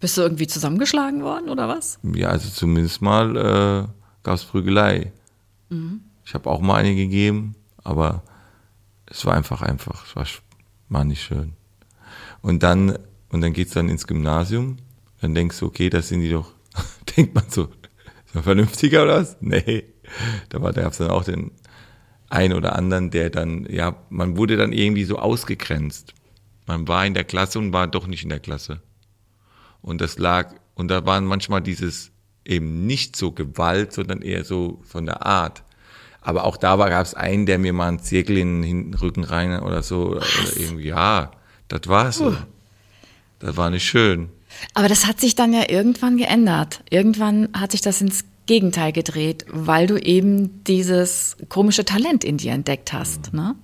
Bist 0.00 0.16
du 0.16 0.22
irgendwie 0.22 0.46
zusammengeschlagen 0.46 1.22
worden 1.22 1.48
oder 1.48 1.68
was? 1.68 1.98
Ja, 2.02 2.28
also 2.28 2.48
zumindest 2.48 3.02
mal 3.02 3.36
äh, 3.36 3.88
gab 4.22 4.34
es 4.34 4.44
Prügelei. 4.44 5.12
Mhm. 5.68 6.00
Ich 6.24 6.34
habe 6.34 6.48
auch 6.48 6.60
mal 6.60 6.76
eine 6.76 6.94
gegeben, 6.94 7.54
aber 7.82 8.22
es 9.06 9.24
war 9.26 9.34
einfach 9.34 9.62
einfach, 9.62 10.06
es 10.06 10.16
war, 10.16 10.26
war 10.88 11.04
nicht 11.04 11.22
schön. 11.22 11.52
Und 12.40 12.62
dann, 12.62 12.98
und 13.30 13.40
dann 13.40 13.52
geht's 13.52 13.72
dann 13.72 13.88
ins 13.88 14.06
Gymnasium, 14.06 14.78
dann 15.20 15.34
denkst 15.34 15.58
du, 15.58 15.66
okay, 15.66 15.90
das 15.90 16.08
sind 16.08 16.20
die 16.20 16.30
doch, 16.30 16.53
denkt 17.16 17.34
man 17.34 17.44
so, 17.48 17.64
ist 18.26 18.34
man 18.34 18.44
vernünftiger 18.44 19.04
oder 19.04 19.20
was? 19.20 19.36
Nee. 19.40 19.84
Da 20.48 20.60
war, 20.60 20.72
da 20.72 20.82
gab's 20.82 20.98
dann 20.98 21.10
auch 21.10 21.24
den 21.24 21.52
einen 22.28 22.54
oder 22.54 22.76
anderen, 22.76 23.10
der 23.10 23.30
dann, 23.30 23.66
ja, 23.70 23.96
man 24.10 24.36
wurde 24.36 24.56
dann 24.56 24.72
irgendwie 24.72 25.04
so 25.04 25.18
ausgegrenzt. 25.18 26.14
Man 26.66 26.88
war 26.88 27.06
in 27.06 27.14
der 27.14 27.24
Klasse 27.24 27.58
und 27.58 27.72
war 27.72 27.86
doch 27.86 28.06
nicht 28.06 28.22
in 28.22 28.30
der 28.30 28.40
Klasse. 28.40 28.80
Und 29.82 30.00
das 30.00 30.18
lag, 30.18 30.54
und 30.74 30.88
da 30.88 31.04
waren 31.06 31.24
manchmal 31.24 31.60
dieses 31.60 32.10
eben 32.44 32.86
nicht 32.86 33.16
so 33.16 33.32
Gewalt, 33.32 33.92
sondern 33.92 34.22
eher 34.22 34.44
so 34.44 34.80
von 34.84 35.06
der 35.06 35.24
Art. 35.24 35.62
Aber 36.20 36.44
auch 36.44 36.56
da 36.56 36.76
gab 36.76 37.04
es 37.04 37.14
einen, 37.14 37.46
der 37.46 37.58
mir 37.58 37.72
mal 37.72 37.88
einen 37.88 38.00
Zirkel 38.00 38.38
in 38.38 38.62
den 38.62 38.94
Rücken 38.94 39.24
rein 39.24 39.60
oder 39.60 39.82
so. 39.82 40.08
Oder 40.08 40.24
irgendwie, 40.56 40.88
ja, 40.88 41.32
das 41.68 41.82
war 41.86 42.12
so. 42.12 42.34
Das 43.40 43.56
war 43.58 43.68
nicht 43.68 43.84
schön. 43.84 44.30
Aber 44.74 44.88
das 44.88 45.06
hat 45.06 45.20
sich 45.20 45.34
dann 45.34 45.52
ja 45.52 45.68
irgendwann 45.68 46.16
geändert. 46.16 46.80
Irgendwann 46.90 47.48
hat 47.52 47.72
sich 47.72 47.80
das 47.80 48.00
ins 48.00 48.24
Gegenteil 48.46 48.92
gedreht, 48.92 49.46
weil 49.48 49.86
du 49.86 49.96
eben 49.96 50.64
dieses 50.64 51.36
komische 51.48 51.84
Talent 51.84 52.24
in 52.24 52.36
dir 52.36 52.52
entdeckt 52.52 52.92
hast. 52.92 53.32
Mhm. 53.32 53.38
Ne? 53.38 53.54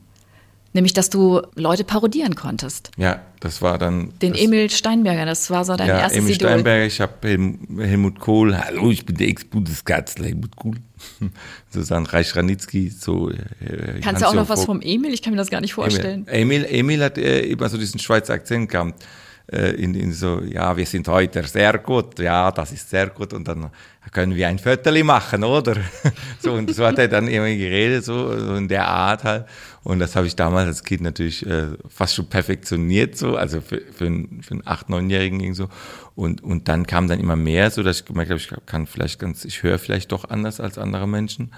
Nämlich, 0.72 0.92
dass 0.92 1.10
du 1.10 1.42
Leute 1.56 1.82
parodieren 1.82 2.36
konntest. 2.36 2.92
Ja, 2.96 3.20
das 3.40 3.60
war 3.60 3.76
dann. 3.76 4.12
Den 4.22 4.36
Emil 4.36 4.70
Steinberger, 4.70 5.26
das 5.26 5.50
war 5.50 5.64
so 5.64 5.74
dein 5.74 5.88
ja, 5.88 5.98
erstes 5.98 6.20
Emil 6.20 6.34
Idol. 6.36 6.48
Steinberger, 6.48 6.86
ich 6.86 7.00
habe 7.00 7.12
Helmut 7.26 8.20
Kohl, 8.20 8.56
hallo, 8.56 8.92
ich 8.92 9.04
bin 9.04 9.16
der 9.16 9.26
Ex-Bundeskanzler 9.28 10.26
Helmut 10.26 10.54
Kohl. 10.54 10.76
Susanne 11.70 12.10
Reich-Ranitzky, 12.12 12.88
so. 12.88 13.30
Äh, 13.30 14.00
Kannst 14.00 14.22
du 14.22 14.26
auch 14.26 14.34
noch 14.34 14.48
was 14.48 14.64
vom 14.64 14.80
Emil? 14.80 15.12
Ich 15.12 15.22
kann 15.22 15.32
mir 15.32 15.38
das 15.38 15.50
gar 15.50 15.60
nicht 15.60 15.74
vorstellen. 15.74 16.28
Emil, 16.28 16.64
Emil, 16.64 16.78
Emil 16.78 17.02
hat 17.02 17.18
äh, 17.18 17.40
immer 17.40 17.68
so 17.68 17.76
diesen 17.76 17.98
Schweizer 17.98 18.34
Akzent 18.34 18.70
gehabt. 18.70 19.04
Äh, 19.52 19.72
in, 19.72 19.94
in 19.94 20.12
so, 20.12 20.40
ja, 20.42 20.76
wir 20.76 20.86
sind 20.86 21.08
heute 21.08 21.42
sehr 21.42 21.78
gut, 21.78 22.20
ja, 22.20 22.52
das 22.52 22.70
ist 22.70 22.88
sehr 22.88 23.08
gut 23.08 23.32
und 23.32 23.48
dann 23.48 23.70
können 24.12 24.36
wir 24.36 24.46
ein 24.46 24.60
Viertel 24.60 25.02
machen, 25.02 25.42
oder? 25.42 25.74
so, 26.38 26.52
und 26.52 26.72
so 26.72 26.86
hat 26.86 26.98
er 26.98 27.08
dann 27.08 27.26
irgendwie 27.26 27.58
geredet, 27.58 28.04
so, 28.04 28.38
so 28.38 28.54
in 28.54 28.68
der 28.68 28.86
Art 28.86 29.24
halt. 29.24 29.46
Und 29.82 29.98
das 29.98 30.14
habe 30.14 30.28
ich 30.28 30.36
damals 30.36 30.68
als 30.68 30.84
Kind 30.84 31.02
natürlich 31.02 31.44
äh, 31.46 31.68
fast 31.88 32.14
schon 32.14 32.26
perfektioniert, 32.26 33.16
so, 33.16 33.34
also 33.34 33.60
für, 33.60 33.80
für, 33.92 34.06
einen, 34.06 34.40
für 34.42 34.54
einen 34.54 34.62
8-, 34.62 34.88
9-Jährigen 34.88 35.54
so. 35.54 35.68
Und, 36.14 36.44
und 36.44 36.68
dann 36.68 36.86
kam 36.86 37.08
dann 37.08 37.18
immer 37.18 37.36
mehr, 37.36 37.72
so 37.72 37.82
dass 37.82 38.00
ich 38.00 38.04
gemerkt 38.04 38.30
habe, 38.30 38.40
ich 38.40 38.50
kann 38.66 38.86
vielleicht 38.86 39.18
ganz, 39.18 39.44
ich 39.44 39.64
höre 39.64 39.78
vielleicht 39.78 40.12
doch 40.12 40.30
anders 40.30 40.60
als 40.60 40.78
andere 40.78 41.08
Menschen. 41.08 41.50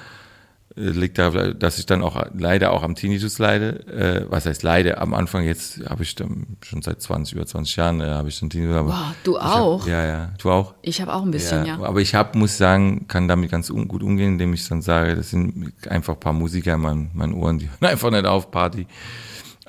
Äh, 0.76 0.90
liegt 0.90 1.18
da, 1.18 1.30
dass 1.30 1.78
ich 1.78 1.86
dann 1.86 2.02
auch 2.02 2.24
leider 2.34 2.72
auch 2.72 2.82
am 2.82 2.94
Tinnitus 2.94 3.38
leide. 3.38 3.86
Äh, 3.86 4.26
was 4.30 4.46
heißt 4.46 4.62
leide? 4.62 4.98
Am 4.98 5.14
Anfang 5.14 5.44
jetzt 5.44 5.80
habe 5.88 6.02
ich 6.02 6.14
dann 6.14 6.56
schon 6.62 6.82
seit 6.82 7.00
20, 7.00 7.34
über 7.34 7.46
20 7.46 7.76
Jahren 7.76 8.00
äh, 8.00 8.06
habe 8.06 8.28
ich 8.28 8.38
den 8.38 8.50
Tinnitus. 8.50 8.76
Aber 8.76 8.88
wow, 8.88 9.14
du 9.24 9.38
auch? 9.38 9.80
Hab, 9.82 9.88
ja, 9.88 10.04
ja. 10.04 10.30
Du 10.38 10.50
auch? 10.50 10.74
Ich 10.82 11.00
habe 11.00 11.12
auch 11.14 11.22
ein 11.22 11.30
bisschen, 11.30 11.66
ja. 11.66 11.78
ja. 11.78 11.84
Aber 11.84 12.00
ich 12.00 12.14
habe, 12.14 12.38
muss 12.38 12.56
sagen, 12.56 13.06
kann 13.08 13.28
damit 13.28 13.50
ganz 13.50 13.70
un 13.70 13.88
gut 13.88 14.02
umgehen, 14.02 14.32
indem 14.32 14.54
ich 14.54 14.66
dann 14.68 14.82
sage, 14.82 15.14
das 15.16 15.30
sind 15.30 15.72
einfach 15.88 16.14
ein 16.14 16.20
paar 16.20 16.32
Musiker 16.32 16.74
in 16.74 16.80
meinen, 16.80 17.10
meinen 17.14 17.34
Ohren, 17.34 17.58
die 17.58 17.68
hören 17.68 17.78
einfach 17.90 18.10
nicht 18.10 18.26
auf 18.26 18.50
Party. 18.50 18.86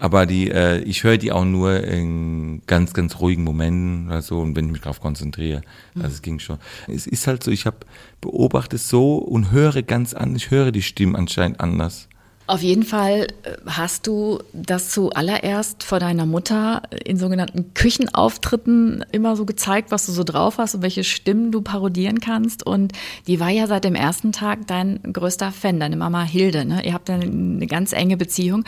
Aber 0.04 0.26
die, 0.26 0.52
äh, 0.52 0.80
ich 0.80 1.06
höre 1.06 1.18
die 1.18 1.32
auch 1.32 1.46
nur 1.46 1.82
in 1.82 2.62
ganz, 2.68 2.94
ganz 2.94 3.22
ruhigen 3.22 3.46
Momenten 3.46 4.08
oder 4.08 4.22
so 4.22 4.42
und 4.42 4.54
wenn 4.54 4.66
ich 4.66 4.72
mich 4.74 4.82
darauf 4.82 5.00
konzentriere. 5.00 5.62
Also 5.96 6.10
es 6.10 6.22
ging 6.22 6.40
schon. 6.40 6.58
Es 6.90 7.08
ist 7.08 7.26
halt 7.26 7.42
so, 7.42 7.52
ich 7.52 7.66
habe 7.66 7.78
beobachte 8.20 8.78
so 8.78 9.16
und 9.16 9.52
höre 9.52 9.82
ganz 9.82 10.14
anders, 10.14 10.44
ich 10.44 10.52
höre 10.52 10.74
die 10.74 10.82
Stimmen 10.82 11.16
anscheinend 11.16 11.62
anders. 11.62 12.10
Auf 12.46 12.62
jeden 12.62 12.84
Fall 12.84 13.28
äh, 13.44 13.56
hast 13.66 14.06
du 14.06 14.40
das 14.52 14.90
zuallererst 14.90 15.84
vor 15.84 16.00
deiner 16.00 16.26
Mutter 16.26 16.82
in 17.06 17.18
sogenannten 17.18 17.74
Küchenauftritten 17.74 19.06
immer 19.14 19.38
so 19.38 19.46
gezeigt, 19.46 19.92
was 19.92 20.06
du 20.06 20.12
so 20.12 20.26
drauf 20.26 20.58
hast 20.58 20.76
und 20.76 20.82
welche 20.82 21.06
Stimmen 21.06 21.54
du 21.54 21.62
parodieren 21.62 22.20
kannst. 22.20 22.66
Und 22.66 22.92
die 23.28 23.40
war 23.40 23.50
ja 23.50 23.66
seit 23.68 23.86
dem 23.86 23.96
ersten 23.96 24.34
Tag 24.34 24.68
dein 24.68 25.00
größter 25.04 25.54
Fan, 25.54 25.80
deine 25.80 25.96
Mama 25.96 26.24
Hilde. 26.24 26.66
Ne? 26.66 26.86
Ihr 26.86 26.94
habt 26.94 27.10
eine, 27.10 27.24
eine 27.24 27.68
ganz 27.68 27.94
enge 27.94 28.18
Beziehung. 28.18 28.66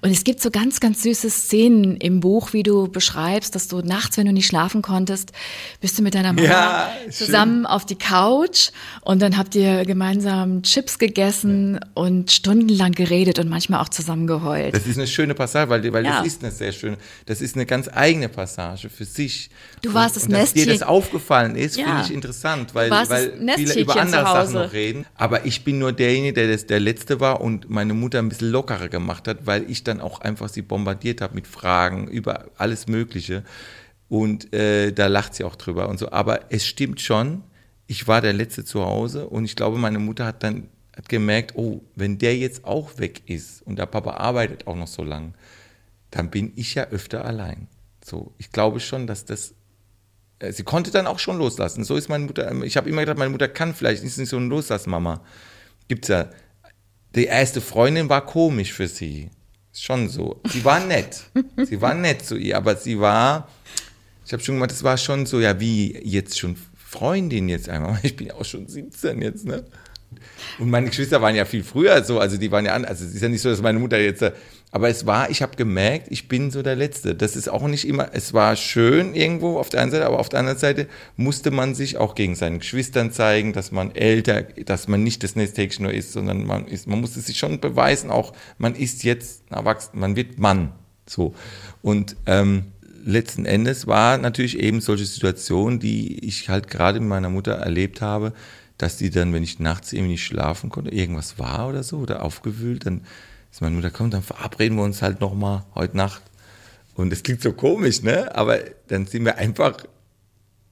Und 0.00 0.10
es 0.10 0.24
gibt 0.24 0.42
so 0.42 0.50
ganz, 0.50 0.80
ganz 0.80 1.04
süße 1.04 1.30
Szenen 1.30 1.98
im 1.98 2.18
Buch, 2.18 2.52
wie 2.52 2.64
du 2.64 2.88
beschreibst, 2.88 3.54
dass 3.54 3.68
du 3.68 3.82
nachts, 3.82 4.16
wenn 4.16 4.26
du 4.26 4.32
nicht 4.32 4.48
schlafen 4.48 4.82
konntest, 4.82 5.30
bist 5.80 5.96
du 5.96 6.02
mit 6.02 6.16
deiner 6.16 6.32
Mama 6.32 6.48
ja, 6.48 6.90
zusammen 7.08 7.66
auf 7.66 7.86
die 7.86 7.96
Couch 7.96 8.70
und 9.02 9.22
dann 9.22 9.38
habt 9.38 9.54
ihr 9.54 9.84
gemeinsam 9.84 10.64
Chips 10.64 10.98
gegessen 10.98 11.74
ja. 11.74 11.80
und 11.94 12.32
stundenlang 12.32 12.90
geredet 12.90 13.11
geredet 13.12 13.38
und 13.38 13.48
manchmal 13.48 13.80
auch 13.80 13.88
zusammen 13.90 14.26
geheult. 14.26 14.74
Das 14.74 14.86
ist 14.86 14.96
eine 14.96 15.06
schöne 15.06 15.34
Passage, 15.34 15.68
weil, 15.68 15.92
weil 15.92 16.04
ja. 16.04 16.18
das 16.18 16.26
ist 16.26 16.42
eine 16.42 16.50
sehr 16.50 16.72
schöne, 16.72 16.96
das 17.26 17.42
ist 17.42 17.54
eine 17.56 17.66
ganz 17.66 17.88
eigene 17.92 18.28
Passage 18.28 18.88
für 18.88 19.04
sich. 19.04 19.50
Du 19.82 19.92
warst 19.92 20.16
und, 20.16 20.22
das 20.22 20.24
und 20.24 20.32
Nestchen. 20.32 20.64
Dass 20.64 20.64
dir 20.64 20.78
das 20.78 20.82
aufgefallen 20.88 21.56
ist, 21.56 21.76
ja. 21.76 21.84
finde 21.84 22.02
ich 22.06 22.12
interessant, 22.12 22.74
weil, 22.74 22.90
weil 22.90 23.38
viele 23.56 23.78
über 23.80 23.96
andere 23.96 24.22
Sachen 24.22 24.54
noch 24.54 24.72
reden. 24.72 25.04
Aber 25.14 25.44
ich 25.44 25.62
bin 25.62 25.78
nur 25.78 25.92
derjenige, 25.92 26.32
der 26.32 26.48
das, 26.48 26.66
der 26.66 26.80
Letzte 26.80 27.20
war 27.20 27.40
und 27.40 27.68
meine 27.68 27.94
Mutter 27.94 28.18
ein 28.18 28.28
bisschen 28.28 28.50
lockerer 28.50 28.88
gemacht 28.88 29.28
hat, 29.28 29.46
weil 29.46 29.70
ich 29.70 29.84
dann 29.84 30.00
auch 30.00 30.20
einfach 30.20 30.48
sie 30.48 30.62
bombardiert 30.62 31.20
habe 31.20 31.34
mit 31.34 31.46
Fragen 31.46 32.08
über 32.08 32.46
alles 32.56 32.86
Mögliche. 32.86 33.44
Und 34.08 34.52
äh, 34.54 34.92
da 34.92 35.06
lacht 35.06 35.34
sie 35.34 35.44
auch 35.44 35.56
drüber 35.56 35.88
und 35.88 35.98
so. 35.98 36.10
Aber 36.10 36.50
es 36.50 36.66
stimmt 36.66 37.00
schon, 37.00 37.42
ich 37.86 38.08
war 38.08 38.20
der 38.20 38.32
Letzte 38.32 38.64
zu 38.64 38.84
Hause 38.84 39.26
und 39.28 39.44
ich 39.44 39.56
glaube, 39.56 39.78
meine 39.78 39.98
Mutter 39.98 40.24
hat 40.24 40.42
dann 40.42 40.68
hat 40.96 41.08
gemerkt, 41.08 41.54
oh, 41.56 41.82
wenn 41.94 42.18
der 42.18 42.36
jetzt 42.36 42.64
auch 42.64 42.98
weg 42.98 43.22
ist 43.26 43.62
und 43.62 43.76
der 43.76 43.86
Papa 43.86 44.12
arbeitet 44.12 44.66
auch 44.66 44.76
noch 44.76 44.86
so 44.88 45.02
lang, 45.02 45.34
dann 46.10 46.30
bin 46.30 46.52
ich 46.56 46.74
ja 46.74 46.84
öfter 46.88 47.24
allein. 47.24 47.68
So, 48.04 48.32
ich 48.38 48.52
glaube 48.52 48.80
schon, 48.80 49.06
dass 49.06 49.24
das. 49.24 49.54
Äh, 50.38 50.52
sie 50.52 50.64
konnte 50.64 50.90
dann 50.90 51.06
auch 51.06 51.18
schon 51.18 51.38
loslassen. 51.38 51.84
So 51.84 51.96
ist 51.96 52.08
meine 52.08 52.24
Mutter. 52.24 52.50
Ähm, 52.50 52.62
ich 52.62 52.76
habe 52.76 52.88
immer 52.90 53.02
gedacht, 53.02 53.18
meine 53.18 53.30
Mutter 53.30 53.48
kann 53.48 53.74
vielleicht, 53.74 54.02
ist 54.02 54.18
nicht 54.18 54.28
so 54.28 54.36
ein 54.36 54.48
Loslass-Mama. 54.48 55.22
Gibt's 55.88 56.08
ja. 56.08 56.28
Die 57.14 57.24
erste 57.24 57.60
Freundin 57.60 58.08
war 58.08 58.24
komisch 58.24 58.72
für 58.72 58.88
sie. 58.88 59.30
Ist 59.72 59.84
schon 59.84 60.08
so. 60.08 60.40
Sie 60.44 60.64
war 60.64 60.80
nett. 60.86 61.22
sie 61.56 61.80
war 61.80 61.94
nett 61.94 62.24
zu 62.24 62.36
ihr, 62.36 62.56
aber 62.56 62.76
sie 62.76 62.98
war. 63.00 63.48
Ich 64.26 64.32
habe 64.32 64.42
schon 64.42 64.56
gemacht, 64.56 64.70
das 64.70 64.82
war 64.82 64.96
schon 64.98 65.26
so, 65.26 65.40
ja, 65.40 65.58
wie 65.58 65.98
jetzt 66.04 66.38
schon 66.38 66.56
Freundin 66.76 67.48
jetzt 67.48 67.68
einmal. 67.68 67.98
Ich 68.02 68.16
bin 68.16 68.28
ja 68.28 68.34
auch 68.34 68.44
schon 68.44 68.68
17 68.68 69.22
jetzt, 69.22 69.46
ne? 69.46 69.64
Und 70.58 70.70
meine 70.70 70.88
Geschwister 70.88 71.22
waren 71.22 71.34
ja 71.34 71.44
viel 71.44 71.64
früher 71.64 72.02
so, 72.04 72.18
also 72.18 72.36
die 72.36 72.50
waren 72.50 72.64
ja 72.64 72.74
an, 72.74 72.84
also 72.84 73.04
es 73.04 73.14
ist 73.14 73.22
ja 73.22 73.28
nicht 73.28 73.40
so, 73.40 73.50
dass 73.50 73.62
meine 73.62 73.78
Mutter 73.78 73.98
jetzt, 73.98 74.24
aber 74.74 74.88
es 74.88 75.04
war, 75.04 75.28
ich 75.30 75.42
habe 75.42 75.56
gemerkt, 75.56 76.06
ich 76.10 76.28
bin 76.28 76.50
so 76.50 76.62
der 76.62 76.76
Letzte. 76.76 77.14
Das 77.14 77.36
ist 77.36 77.48
auch 77.48 77.66
nicht 77.66 77.86
immer, 77.86 78.08
es 78.12 78.32
war 78.32 78.56
schön 78.56 79.14
irgendwo 79.14 79.58
auf 79.58 79.68
der 79.68 79.82
einen 79.82 79.90
Seite, 79.90 80.06
aber 80.06 80.18
auf 80.18 80.30
der 80.30 80.40
anderen 80.40 80.58
Seite 80.58 80.86
musste 81.16 81.50
man 81.50 81.74
sich 81.74 81.98
auch 81.98 82.14
gegen 82.14 82.34
seinen 82.34 82.60
Geschwistern 82.60 83.12
zeigen, 83.12 83.52
dass 83.52 83.70
man 83.70 83.94
älter, 83.94 84.42
dass 84.42 84.88
man 84.88 85.02
nicht 85.02 85.22
das 85.22 85.36
Nesthäkchen 85.36 85.84
nur 85.84 85.92
ist, 85.92 86.12
sondern 86.12 86.46
man 86.46 86.66
ist, 86.66 86.86
man 86.86 87.00
musste 87.00 87.20
sich 87.20 87.36
schon 87.36 87.60
beweisen, 87.60 88.10
auch 88.10 88.32
man 88.56 88.74
ist 88.74 89.04
jetzt 89.04 89.42
erwachsen, 89.50 90.00
man 90.00 90.16
wird 90.16 90.38
Mann, 90.38 90.72
so. 91.06 91.34
Und, 91.82 92.16
ähm, 92.26 92.72
letzten 93.04 93.44
Endes 93.44 93.86
war 93.86 94.18
natürlich 94.18 94.58
eben 94.58 94.80
solche 94.80 95.04
Situationen, 95.04 95.80
die 95.80 96.24
ich 96.24 96.48
halt 96.48 96.68
gerade 96.68 97.00
mit 97.00 97.08
meiner 97.08 97.30
Mutter 97.30 97.52
erlebt 97.52 98.00
habe, 98.00 98.32
dass 98.82 98.96
die 98.96 99.10
dann, 99.10 99.32
wenn 99.32 99.44
ich 99.44 99.60
nachts 99.60 99.92
irgendwie 99.92 100.14
nicht 100.14 100.24
schlafen 100.24 100.68
konnte, 100.68 100.90
irgendwas 100.90 101.38
war 101.38 101.68
oder 101.68 101.84
so 101.84 101.98
oder 101.98 102.24
aufgewühlt, 102.24 102.84
dann 102.84 103.02
ist 103.52 103.60
meine 103.60 103.76
Mutter, 103.76 103.90
komm, 103.90 104.10
dann 104.10 104.24
verabreden 104.24 104.76
wir 104.76 104.82
uns 104.82 105.02
halt 105.02 105.20
nochmal 105.20 105.64
heute 105.76 105.96
Nacht. 105.96 106.20
Und 106.96 107.10
das 107.10 107.22
klingt 107.22 107.42
so 107.42 107.52
komisch, 107.52 108.02
ne? 108.02 108.34
Aber 108.34 108.58
dann 108.88 109.06
sind 109.06 109.24
wir 109.24 109.38
einfach, 109.38 109.76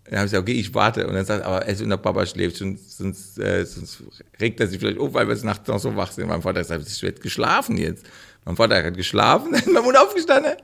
dann 0.07 0.19
habe 0.19 0.27
ich 0.27 0.33
gesagt, 0.33 0.43
okay, 0.43 0.59
ich 0.59 0.75
warte. 0.75 1.07
Und 1.07 1.15
dann 1.15 1.25
sagt 1.25 1.45
aber 1.45 1.63
also 1.63 1.87
der 1.87 1.97
Papa 1.99 2.27
schläft, 2.27 2.57
sonst, 2.57 2.99
sonst, 2.99 3.39
äh, 3.39 3.65
sonst 3.65 4.03
regt 4.41 4.59
er 4.59 4.67
sich 4.67 4.81
vielleicht 4.81 4.99
auf, 4.99 5.15
weil 5.15 5.29
wir 5.29 5.37
nachts 5.45 5.69
noch 5.69 5.79
so 5.79 5.95
wach 5.95 6.11
sind. 6.11 6.27
Mein 6.27 6.43
Vater 6.43 6.65
sagt, 6.65 6.89
ich 6.89 7.03
werde 7.05 7.21
geschlafen 7.21 7.77
jetzt. 7.77 8.05
Mein 8.45 8.57
Vater 8.57 8.83
hat 8.83 8.97
geschlafen, 8.97 9.53
dann 9.53 9.61
ist 9.61 9.69
meine 9.69 9.83
Mutter 9.83 10.03
aufgestanden. 10.03 10.55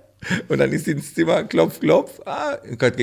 Und 0.49 0.59
dann 0.59 0.73
ist 0.73 0.87
sie 0.87 0.93
ins 0.93 1.15
Zimmer, 1.15 1.45
klopf, 1.45 1.79
klopf. 1.79 2.21
Ah, 2.25 2.59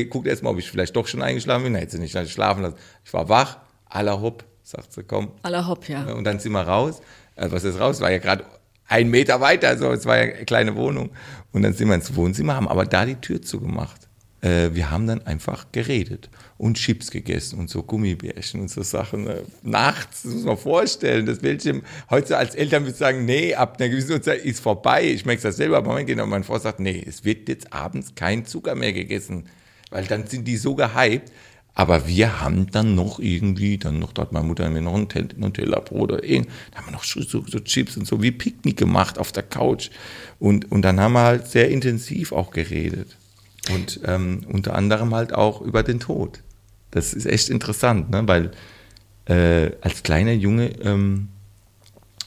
guckt 0.10 0.28
erst 0.28 0.44
mal, 0.44 0.50
ob 0.50 0.60
ich 0.60 0.70
vielleicht 0.70 0.98
doch 0.98 1.08
schon 1.08 1.22
eingeschlafen 1.22 1.64
bin. 1.64 1.74
Dann 1.74 1.80
hätte 1.80 1.94
sie 1.94 2.00
nicht 2.00 2.30
schlafen 2.30 2.64
lassen. 2.64 2.76
Ich 3.06 3.14
war 3.14 3.30
wach, 3.30 3.60
aller 3.94 4.22
Hopp, 4.22 4.44
sagt 4.64 4.94
sie, 4.94 5.04
komm. 5.04 5.32
Aller 5.44 5.68
Hopp, 5.68 5.88
ja. 5.88 6.04
Und 6.14 6.24
dann 6.24 6.40
sind 6.40 6.52
wir 6.52 6.62
raus. 6.62 7.02
Äh, 7.36 7.48
was 7.52 7.64
ist 7.64 7.80
raus? 7.80 8.02
War 8.02 8.12
ja 8.12 8.18
gerade 8.18 8.46
ein 8.88 9.10
Meter 9.10 9.40
weiter, 9.42 9.78
so, 9.78 9.92
es 9.92 10.06
war 10.06 10.18
ja 10.18 10.34
eine 10.34 10.46
kleine 10.46 10.76
Wohnung. 10.76 11.12
Und 11.52 11.64
dann 11.64 11.74
sind 11.74 11.88
wir 11.88 11.96
ins 11.96 12.16
Wohnzimmer, 12.16 12.56
haben 12.56 12.68
aber 12.68 12.86
da 12.86 13.06
die 13.06 13.16
Tür 13.16 13.42
zugemacht. 13.42 14.08
Äh, 14.42 14.72
wir 14.74 14.92
haben 14.92 15.08
dann 15.08 15.26
einfach 15.26 15.68
geredet 15.72 16.30
und 16.58 16.78
Chips 16.78 17.12
gegessen 17.12 17.60
und 17.60 17.70
so 17.70 17.84
Gummibärchen 17.84 18.62
und 18.62 18.70
so 18.70 18.84
Sachen. 18.84 19.28
Äh, 19.28 19.44
nachts, 19.62 20.24
das 20.24 20.34
muss 20.34 20.44
man 20.44 20.58
vorstellen, 20.58 21.26
das 21.26 21.40
Bildschirm, 21.40 21.84
heute 22.10 22.38
als 22.38 22.56
Eltern 22.56 22.86
würde 22.86 22.98
sagen, 22.98 23.26
nee, 23.26 23.56
ab 23.56 23.78
einer 23.80 23.90
gewissen 23.90 24.12
Uhrzeit 24.12 24.44
ist 24.44 24.60
vorbei. 24.60 25.06
Ich 25.06 25.26
merke 25.26 25.42
das 25.44 25.56
selber, 25.56 25.78
aber 25.78 25.94
mein 25.94 26.06
Kind 26.06 26.20
und 26.20 26.30
mein 26.30 26.44
Vater 26.44 26.62
sagt, 26.62 26.80
nee, 26.80 27.04
es 27.08 27.24
wird 27.24 27.48
jetzt 27.48 27.72
abends 27.72 28.16
kein 28.16 28.46
Zucker 28.46 28.76
mehr 28.76 28.94
gegessen. 28.94 29.46
Weil 29.92 30.06
dann 30.06 30.28
sind 30.28 30.46
die 30.48 30.58
so 30.58 30.76
gehypt. 30.76 31.32
Aber 31.76 32.08
wir 32.08 32.40
haben 32.40 32.70
dann 32.70 32.94
noch 32.94 33.20
irgendwie, 33.20 33.78
dann 33.80 33.98
noch, 33.98 34.14
da 34.14 34.24
hat 34.24 34.32
meine 34.32 34.46
Mutter 34.46 34.70
mir 34.70 34.82
noch 34.82 34.94
ein 34.94 35.08
Nutella-Brot 35.38 36.12
oder 36.12 36.24
irgend, 36.24 36.50
da 36.72 36.80
haben 36.80 36.88
wir 36.88 36.92
noch 36.92 37.04
so, 37.04 37.22
so, 37.22 37.42
Chips 37.42 37.98
und 37.98 38.06
so 38.06 38.22
wie 38.22 38.32
Picknick 38.32 38.78
gemacht 38.78 39.18
auf 39.18 39.32
der 39.32 39.44
Couch. 39.44 39.90
Und, 40.40 40.72
und 40.72 40.84
dann 40.84 41.00
haben 41.00 41.14
wir 41.14 41.24
halt 41.24 41.48
sehr 41.48 41.70
intensiv 41.70 42.32
auch 42.32 42.52
geredet. 42.52 43.18
Und 43.72 44.02
ähm, 44.06 44.46
unter 44.52 44.76
anderem 44.76 45.16
halt 45.16 45.34
auch 45.34 45.62
über 45.62 45.82
den 45.82 46.00
Tod. 46.00 46.42
Das 46.92 47.14
ist 47.14 47.26
echt 47.26 47.50
interessant, 47.50 48.12
ne? 48.12 48.28
weil 48.28 48.52
äh, 49.26 49.72
als 49.82 50.04
kleiner 50.04 50.34
Junge 50.34 50.80
ähm, 50.82 51.30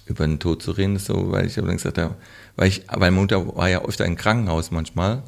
über 0.07 0.27
den 0.27 0.41
Tod 0.41 0.63
zu 0.63 0.73
reden, 0.73 0.97
ist 0.97 1.07
so, 1.07 1.31
weil 1.31 1.47
ich 1.47 1.57
habe 1.57 1.69
dann 1.69 1.77
gesagt, 1.77 1.99
ja, 1.99 2.17
weil 2.57 2.69
ich, 2.69 2.83
weil 2.89 3.11
meine 3.13 3.23
Mutter 3.23 3.57
war 3.57 3.69
ja 3.69 3.85
öfter 3.85 4.07
im 4.07 4.17
Krankenhaus 4.17 4.73
manchmal 4.73 5.23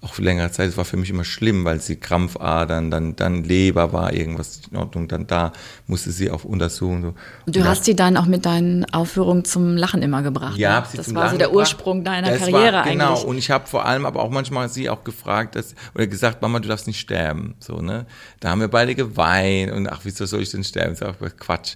auch 0.00 0.14
für 0.14 0.22
längere 0.22 0.52
Zeit, 0.52 0.68
es 0.68 0.76
war 0.76 0.84
für 0.84 0.96
mich 0.96 1.10
immer 1.10 1.24
schlimm, 1.24 1.64
weil 1.64 1.80
sie 1.80 1.96
Krampfadern, 1.96 2.88
dann, 2.90 3.16
dann 3.16 3.42
Leber 3.42 3.92
war 3.92 4.12
irgendwas 4.12 4.60
in 4.70 4.76
Ordnung, 4.76 5.08
dann 5.08 5.26
da 5.26 5.52
musste 5.88 6.12
sie 6.12 6.30
auf 6.30 6.44
Untersuchung. 6.44 7.02
So. 7.02 7.14
Du 7.46 7.64
hast 7.64 7.84
sie 7.84 7.96
dann 7.96 8.16
auch 8.16 8.26
mit 8.26 8.46
deinen 8.46 8.84
Aufführungen 8.92 9.44
zum 9.44 9.76
Lachen 9.76 10.02
immer 10.02 10.22
gebracht. 10.22 10.56
Ja, 10.56 10.80
ne? 10.80 10.86
sie 10.88 10.98
das 10.98 11.06
zum 11.06 11.16
war 11.16 11.24
Lachen 11.24 11.34
so 11.34 11.38
der 11.38 11.48
gebracht. 11.48 11.60
Ursprung 11.62 12.04
deiner 12.04 12.30
Das 12.30 12.38
Karriere 12.38 12.76
war, 12.76 12.84
genau. 12.84 13.12
eigentlich. 13.12 13.24
Und 13.24 13.38
ich 13.38 13.50
habe 13.50 13.66
vor 13.66 13.86
allem 13.86 14.06
aber 14.06 14.22
auch 14.22 14.30
manchmal 14.30 14.68
sie 14.68 14.88
auch 14.88 15.02
gefragt, 15.02 15.56
dass, 15.56 15.74
oder 15.96 16.06
gesagt, 16.06 16.42
Mama, 16.42 16.60
du 16.60 16.68
darfst 16.68 16.86
nicht 16.86 17.00
sterben. 17.00 17.56
So, 17.58 17.80
ne? 17.80 18.06
Da 18.38 18.50
haben 18.50 18.60
wir 18.60 18.68
beide 18.68 18.94
geweint 18.94 19.72
und 19.72 19.88
ach, 19.88 20.00
wieso 20.04 20.26
soll 20.26 20.42
ich 20.42 20.50
denn 20.50 20.62
sterben? 20.62 20.96
Das 20.96 21.00
ist 21.00 21.22
auch 21.22 21.36
Quatsch. 21.38 21.74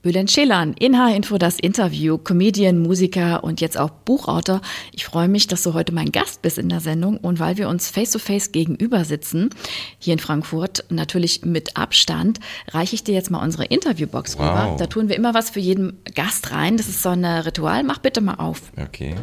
Bülent 0.00 0.30
Ceylan, 0.30 0.74
in 0.74 0.96
H-Info 0.96 1.38
das 1.38 1.58
Interview, 1.58 2.18
Comedian, 2.18 2.78
Musiker 2.78 3.42
und 3.42 3.60
jetzt 3.60 3.76
auch 3.76 3.90
Buchautor. 3.90 4.60
Ich 4.92 5.04
freue 5.04 5.26
mich, 5.26 5.48
dass 5.48 5.64
du 5.64 5.74
heute 5.74 5.92
mein 5.92 6.12
Gast 6.12 6.40
bist 6.40 6.56
in 6.56 6.68
der 6.68 6.78
Sendung 6.80 7.16
und 7.16 7.40
weil 7.40 7.56
wir 7.56 7.68
uns 7.68 7.90
face-to-face 7.90 8.52
gegenüber 8.52 9.04
sitzen, 9.04 9.50
hier 9.98 10.12
in 10.12 10.18
Frankfurt, 10.20 10.84
natürlich 10.88 11.44
mit 11.44 11.76
Abstand, 11.76 12.38
reiche 12.68 12.94
ich 12.94 13.02
dir 13.02 13.14
jetzt 13.14 13.30
mal 13.32 13.42
unsere 13.42 13.64
Interviewbox 13.64 14.38
Wow. 14.38 14.44
rüber. 14.44 14.76
Da 14.78 14.86
tun 14.86 15.08
wir 15.08 15.16
immer 15.16 15.34
was 15.34 15.50
für 15.50 15.60
jeden 15.60 15.98
Gast 16.14 16.52
rein. 16.52 16.76
Das 16.76 16.88
ist 16.88 17.02
so 17.02 17.08
ein 17.08 17.24
Ritual. 17.24 17.82
Mach 17.82 17.98
bitte 17.98 18.20
mal 18.20 18.34
auf. 18.34 18.62
Okay. 18.80 19.16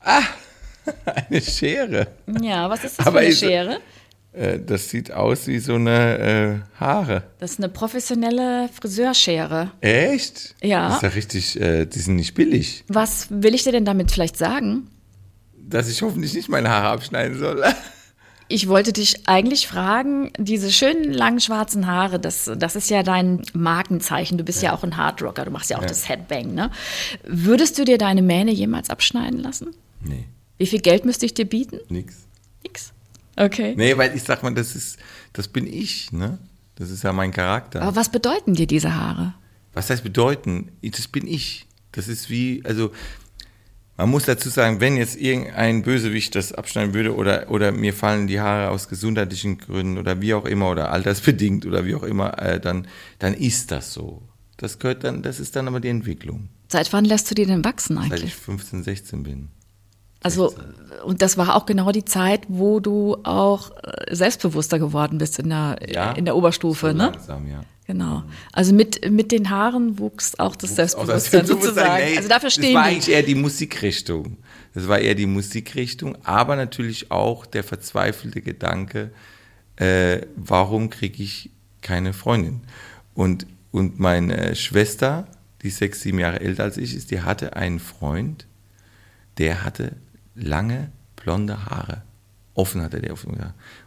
Ah, 0.00 0.22
eine 1.28 1.42
Schere. 1.42 2.06
Ja, 2.40 2.70
was 2.70 2.84
ist 2.84 2.98
das 2.98 3.06
Aber 3.06 3.18
für 3.20 3.26
eine 3.26 3.34
Schere? 3.34 3.80
Äh, 4.32 4.58
Das 4.58 4.88
sieht 4.88 5.12
aus 5.12 5.46
wie 5.46 5.58
so 5.58 5.74
eine 5.74 6.62
äh, 6.76 6.80
Haare. 6.80 7.24
Das 7.38 7.52
ist 7.52 7.58
eine 7.58 7.68
professionelle 7.68 8.68
Friseurschere. 8.72 9.70
Echt? 9.80 10.54
Ja. 10.62 10.88
Das 10.88 10.96
ist 10.96 11.02
ja 11.02 11.08
richtig, 11.10 11.60
äh, 11.60 11.86
die 11.86 11.98
sind 11.98 12.16
nicht 12.16 12.34
billig. 12.34 12.84
Was 12.88 13.26
will 13.30 13.54
ich 13.54 13.64
dir 13.64 13.72
denn 13.72 13.84
damit 13.84 14.10
vielleicht 14.10 14.36
sagen? 14.36 14.88
Dass 15.56 15.88
ich 15.88 16.02
hoffentlich 16.02 16.34
nicht 16.34 16.48
meine 16.48 16.68
Haare 16.70 16.88
abschneiden 16.88 17.38
soll. 17.38 17.62
Ich 18.52 18.66
wollte 18.66 18.92
dich 18.92 19.28
eigentlich 19.28 19.68
fragen, 19.68 20.32
diese 20.36 20.72
schönen 20.72 21.12
langen 21.12 21.38
schwarzen 21.38 21.86
Haare, 21.86 22.18
das, 22.18 22.50
das 22.58 22.74
ist 22.74 22.90
ja 22.90 23.04
dein 23.04 23.42
Markenzeichen. 23.52 24.38
Du 24.38 24.42
bist 24.42 24.60
ja, 24.60 24.70
ja 24.70 24.76
auch 24.76 24.82
ein 24.82 24.96
Hardrocker, 24.96 25.44
du 25.44 25.52
machst 25.52 25.70
ja 25.70 25.76
auch 25.76 25.82
ja. 25.82 25.86
das 25.86 26.08
Headbang, 26.08 26.52
ne? 26.52 26.72
Würdest 27.22 27.78
du 27.78 27.84
dir 27.84 27.96
deine 27.96 28.22
Mähne 28.22 28.50
jemals 28.50 28.90
abschneiden 28.90 29.38
lassen? 29.38 29.68
Nee. 30.00 30.24
Wie 30.58 30.66
viel 30.66 30.80
Geld 30.80 31.04
müsste 31.04 31.26
ich 31.26 31.34
dir 31.34 31.44
bieten? 31.44 31.78
Nix. 31.90 32.26
Nix. 32.64 32.92
Okay. 33.40 33.74
Nee, 33.76 33.96
weil 33.96 34.14
ich 34.14 34.22
sag 34.22 34.42
mal, 34.42 34.52
das 34.52 34.76
ist, 34.76 34.98
das 35.32 35.48
bin 35.48 35.66
ich, 35.66 36.12
ne? 36.12 36.38
Das 36.74 36.90
ist 36.90 37.02
ja 37.02 37.12
mein 37.12 37.32
Charakter. 37.32 37.82
Aber 37.82 37.96
was 37.96 38.10
bedeuten 38.10 38.54
dir 38.54 38.66
diese 38.66 38.94
Haare? 38.94 39.34
Was 39.72 39.88
heißt 39.88 40.02
bedeuten? 40.02 40.72
Das 40.82 41.08
bin 41.08 41.26
ich. 41.26 41.66
Das 41.92 42.08
ist 42.08 42.30
wie, 42.30 42.62
also 42.64 42.92
man 43.96 44.10
muss 44.10 44.24
dazu 44.24 44.48
sagen, 44.48 44.80
wenn 44.80 44.96
jetzt 44.96 45.16
irgendein 45.16 45.82
Bösewicht 45.82 46.34
das 46.34 46.52
abschneiden 46.52 46.94
würde 46.94 47.14
oder, 47.14 47.50
oder 47.50 47.72
mir 47.72 47.92
fallen 47.92 48.26
die 48.26 48.40
Haare 48.40 48.70
aus 48.70 48.88
gesundheitlichen 48.88 49.58
Gründen 49.58 49.98
oder 49.98 50.20
wie 50.20 50.34
auch 50.34 50.44
immer 50.44 50.70
oder 50.70 50.92
altersbedingt 50.92 51.66
oder 51.66 51.84
wie 51.84 51.94
auch 51.94 52.02
immer, 52.02 52.38
äh, 52.40 52.60
dann, 52.60 52.86
dann 53.18 53.34
ist 53.34 53.70
das 53.70 53.92
so. 53.92 54.22
Das 54.56 54.78
gehört 54.78 55.04
dann, 55.04 55.22
das 55.22 55.40
ist 55.40 55.56
dann 55.56 55.68
aber 55.68 55.80
die 55.80 55.88
Entwicklung. 55.88 56.48
Seit 56.68 56.92
wann 56.92 57.04
lässt 57.04 57.30
du 57.30 57.34
die 57.34 57.46
denn 57.46 57.64
wachsen 57.64 57.98
eigentlich? 57.98 58.20
Seit 58.20 58.28
ich 58.28 58.36
15, 58.36 58.82
16 58.82 59.22
bin. 59.22 59.48
Also, 60.22 60.54
und 61.04 61.22
das 61.22 61.38
war 61.38 61.56
auch 61.56 61.66
genau 61.66 61.92
die 61.92 62.04
Zeit, 62.04 62.42
wo 62.48 62.80
du 62.80 63.16
auch 63.22 63.70
äh, 63.82 64.14
selbstbewusster 64.14 64.78
geworden 64.78 65.18
bist 65.18 65.38
in 65.38 65.48
der, 65.48 65.78
ja, 65.88 66.12
in 66.12 66.26
der 66.26 66.36
Oberstufe, 66.36 66.88
so 66.88 66.96
ne? 66.96 67.10
Langsam, 67.14 67.46
ja. 67.46 67.64
Genau. 67.86 68.22
Also 68.52 68.72
mit, 68.72 69.10
mit 69.10 69.32
den 69.32 69.50
Haaren 69.50 69.98
wuchs 69.98 70.38
auch 70.38 70.54
das 70.54 70.70
wuchs 70.70 70.76
Selbstbewusstsein 70.76 71.46
sozusagen. 71.46 72.04
Nee, 72.04 72.16
also 72.18 72.28
dafür 72.28 72.50
stehen 72.50 72.74
Das 72.74 72.74
war 72.74 72.84
eigentlich 72.84 73.08
eher 73.08 73.22
die 73.24 73.34
Musikrichtung. 73.34 74.36
Das 74.74 74.86
war 74.86 75.00
eher 75.00 75.16
die 75.16 75.26
Musikrichtung, 75.26 76.16
aber 76.24 76.54
natürlich 76.54 77.10
auch 77.10 77.46
der 77.46 77.64
verzweifelte 77.64 78.42
Gedanke, 78.42 79.10
äh, 79.74 80.20
warum 80.36 80.90
kriege 80.90 81.20
ich 81.20 81.50
keine 81.82 82.12
Freundin? 82.12 82.60
Und, 83.14 83.46
und 83.72 83.98
meine 83.98 84.54
Schwester, 84.54 85.26
die 85.62 85.70
sechs, 85.70 86.02
sieben 86.02 86.20
Jahre 86.20 86.40
älter 86.40 86.62
als 86.64 86.76
ich 86.76 86.94
ist, 86.94 87.10
die 87.10 87.22
hatte 87.22 87.56
einen 87.56 87.80
Freund, 87.80 88.46
der 89.38 89.64
hatte 89.64 89.96
lange 90.40 90.90
blonde 91.16 91.66
Haare. 91.66 92.02
Offen 92.54 92.82
hatte 92.82 93.00
der 93.00 93.12
offen. 93.12 93.36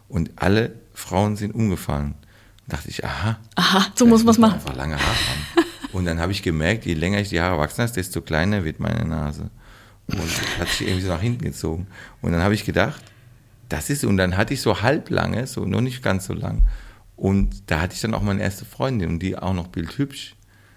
Und 0.08 0.30
alle 0.36 0.72
Frauen 0.94 1.36
sind 1.36 1.54
umgefallen 1.54 2.14
dachte 2.66 2.88
ich, 2.88 3.04
aha. 3.04 3.38
Aha, 3.56 3.86
so 3.94 4.06
muss 4.06 4.24
man 4.24 4.32
es 4.32 4.38
machen. 4.38 4.54
Einfach 4.54 4.76
lange 4.76 4.96
Haare 4.96 5.06
haben. 5.06 5.66
Und 5.92 6.06
dann 6.06 6.18
habe 6.18 6.32
ich 6.32 6.42
gemerkt, 6.42 6.86
je 6.86 6.94
länger 6.94 7.20
ich 7.20 7.28
die 7.28 7.40
Haare 7.40 7.58
wachsen 7.58 7.82
lasse, 7.82 7.94
desto 7.94 8.20
kleiner 8.20 8.64
wird 8.64 8.80
meine 8.80 9.04
Nase. 9.04 9.50
Und 10.06 10.20
hat 10.58 10.68
sich 10.68 10.82
irgendwie 10.82 11.02
so 11.02 11.08
nach 11.08 11.20
hinten 11.20 11.44
gezogen. 11.44 11.86
Und 12.20 12.32
dann 12.32 12.42
habe 12.42 12.54
ich 12.54 12.64
gedacht, 12.64 13.02
das 13.68 13.90
ist, 13.90 14.04
und 14.04 14.16
dann 14.16 14.36
hatte 14.36 14.54
ich 14.54 14.60
so 14.60 14.82
halblange, 14.82 15.46
so 15.46 15.64
noch 15.64 15.80
nicht 15.80 16.02
ganz 16.02 16.26
so 16.26 16.34
lang. 16.34 16.62
Und 17.16 17.70
da 17.70 17.80
hatte 17.80 17.94
ich 17.94 18.00
dann 18.00 18.12
auch 18.12 18.22
meine 18.22 18.42
erste 18.42 18.64
Freundin 18.64 19.08
und 19.08 19.18
die 19.20 19.38
auch 19.38 19.54
noch 19.54 19.68
bildhübsch. 19.68 20.34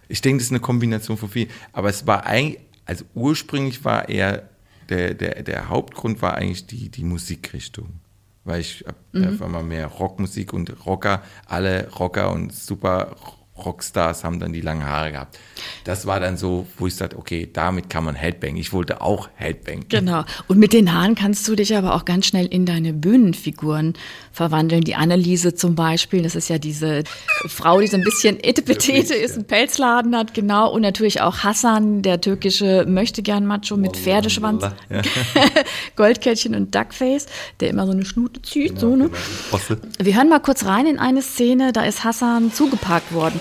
Ich 0.08 0.22
denke, 0.22 0.38
das 0.38 0.46
ist 0.46 0.52
eine 0.52 0.60
Kombination 0.60 1.18
von 1.18 1.30
viel. 1.30 1.48
Aber 1.74 1.90
es 1.90 2.06
war 2.06 2.26
eigentlich, 2.26 2.62
also 2.86 3.04
ursprünglich 3.16 3.84
war 3.84 4.08
eher, 4.08 4.48
der, 4.90 5.14
der, 5.14 5.44
der 5.44 5.70
Hauptgrund 5.70 6.22
war 6.22 6.36
eigentlich 6.36 6.68
die, 6.68 6.90
die 6.90 7.04
Musikrichtung 7.04 8.00
weil 8.48 8.62
ich 8.62 8.86
mhm. 9.12 9.24
einfach 9.26 9.50
mal 9.50 9.62
mehr 9.62 9.88
Rockmusik 9.88 10.54
und 10.54 10.86
Rocker, 10.86 11.22
alle 11.46 11.90
Rocker 11.92 12.32
und 12.32 12.54
super 12.54 13.14
Rockstars 13.58 14.24
haben 14.24 14.40
dann 14.40 14.54
die 14.54 14.62
langen 14.62 14.86
Haare 14.86 15.12
gehabt. 15.12 15.40
Das 15.84 16.06
war 16.06 16.20
dann 16.20 16.38
so, 16.38 16.68
wo 16.78 16.88
ich 16.88 16.96
sagte, 16.96 17.18
okay, 17.18 17.50
damit 17.52 17.90
kann 17.90 18.04
man 18.04 18.16
Headbang. 18.16 18.56
Ich 18.58 18.74
wollte 18.74 19.02
auch 19.02 19.30
Headbang. 19.36 19.86
Genau. 19.90 20.24
Und 20.48 20.58
mit 20.58 20.74
den 20.74 20.94
Haaren 20.94 21.16
kannst 21.16 21.48
du 21.48 21.56
dich 21.56 21.76
aber 21.76 21.96
auch 21.96 22.06
ganz 22.06 22.26
schnell 22.26 22.46
in 22.46 22.66
deine 22.66 22.94
Bühnenfiguren 22.94 23.94
verwandeln. 24.32 24.82
Die 24.82 24.96
Anneliese 24.96 25.56
zum 25.56 25.76
Beispiel, 25.76 26.24
das 26.24 26.36
ist 26.36 26.50
ja 26.50 26.58
diese 26.58 27.04
Frau, 27.48 27.82
die 27.82 27.88
so 27.88 27.98
ein 27.98 28.04
bisschen 28.04 28.40
Etepetete 28.44 29.14
ist, 29.14 29.36
einen 29.36 29.46
Pelzladen 29.46 30.16
hat, 30.16 30.34
genau. 30.34 30.72
Und 30.72 30.82
natürlich 30.82 31.22
auch 31.22 31.40
Hassan, 31.40 32.02
der 32.02 32.22
türkische 32.22 32.86
Möchtegern-Macho 32.88 33.78
mit 33.78 33.98
Pferdeschwanz, 33.98 34.64
ja. 34.90 35.02
Goldkettchen 35.96 36.56
und 36.56 36.74
Duckface, 36.74 37.28
der 37.60 37.70
immer 37.70 37.86
so 37.86 37.92
eine 37.92 38.06
Schnute 38.06 38.42
zieht. 38.42 38.76
Genau, 38.76 38.82
so, 38.82 38.96
ne? 38.96 39.10
Genau. 39.10 39.80
Wir 40.00 40.16
hören 40.16 40.30
mal 40.30 40.40
kurz 40.40 40.66
rein 40.66 40.86
in 40.86 41.00
eine 41.00 41.22
Szene, 41.22 41.74
da 41.74 41.84
ist 41.84 42.04
Hassan 42.04 42.54
zugepackt 42.54 43.14
worden. 43.14 43.40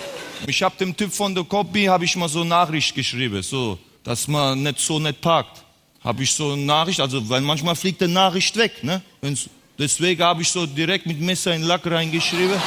Ich 0.49 0.63
habe 0.63 0.77
dem 0.77 0.97
Typ 0.97 1.13
von 1.13 1.35
der 1.35 1.43
Copy 1.43 1.87
habe 1.87 2.05
ich 2.05 2.15
mal 2.15 2.29
so 2.29 2.41
eine 2.41 2.51
Nachricht 2.51 2.95
geschrieben, 2.95 3.43
so, 3.43 3.79
dass 4.05 4.29
man 4.29 4.63
nicht 4.63 4.79
so 4.79 5.01
nicht 5.01 5.21
parkt. 5.21 5.65
Habe 6.05 6.23
ich 6.23 6.33
so 6.33 6.53
eine 6.53 6.63
Nachricht, 6.63 7.01
also 7.01 7.29
weil 7.29 7.41
manchmal 7.41 7.75
fliegt 7.75 8.01
die 8.01 8.07
Nachricht 8.07 8.57
weg, 8.57 8.85
ne? 8.85 9.03
Wenn's, 9.21 9.49
deswegen 9.77 10.23
habe 10.23 10.43
ich 10.43 10.49
so 10.49 10.65
direkt 10.65 11.05
mit 11.05 11.21
Messer 11.21 11.53
in 11.53 11.63
Lack 11.63 11.85
reingeschrieben. 11.85 12.61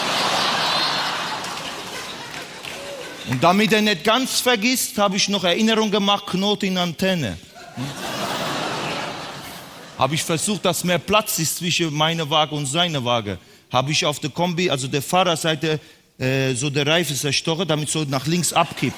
Und 3.29 3.41
damit 3.41 3.71
er 3.71 3.81
nicht 3.81 4.03
ganz 4.03 4.41
vergisst, 4.41 4.97
habe 4.97 5.15
ich 5.15 5.29
noch 5.29 5.45
Erinnerung 5.45 5.89
gemacht, 5.89 6.25
Knoten 6.27 6.65
in 6.65 6.77
Antenne. 6.77 7.37
Hm? 7.75 7.85
Habe 9.99 10.15
ich 10.15 10.23
versucht, 10.23 10.65
dass 10.65 10.83
mehr 10.83 10.99
Platz 10.99 11.39
ist 11.39 11.57
zwischen 11.57 11.93
meiner 11.93 12.29
Waage 12.29 12.55
und 12.55 12.65
seiner 12.65 13.03
Waage. 13.05 13.37
Habe 13.71 13.91
ich 13.91 14.05
auf 14.05 14.19
der 14.19 14.31
Kombi, 14.31 14.69
also 14.69 14.87
der 14.87 15.01
Fahrerseite, 15.01 15.79
äh, 16.19 16.53
so 16.53 16.69
der 16.69 16.85
Reifen 16.85 17.15
zerstochen, 17.15 17.67
damit 17.67 17.89
so 17.89 18.03
nach 18.03 18.27
links 18.27 18.53
abkippt. 18.53 18.95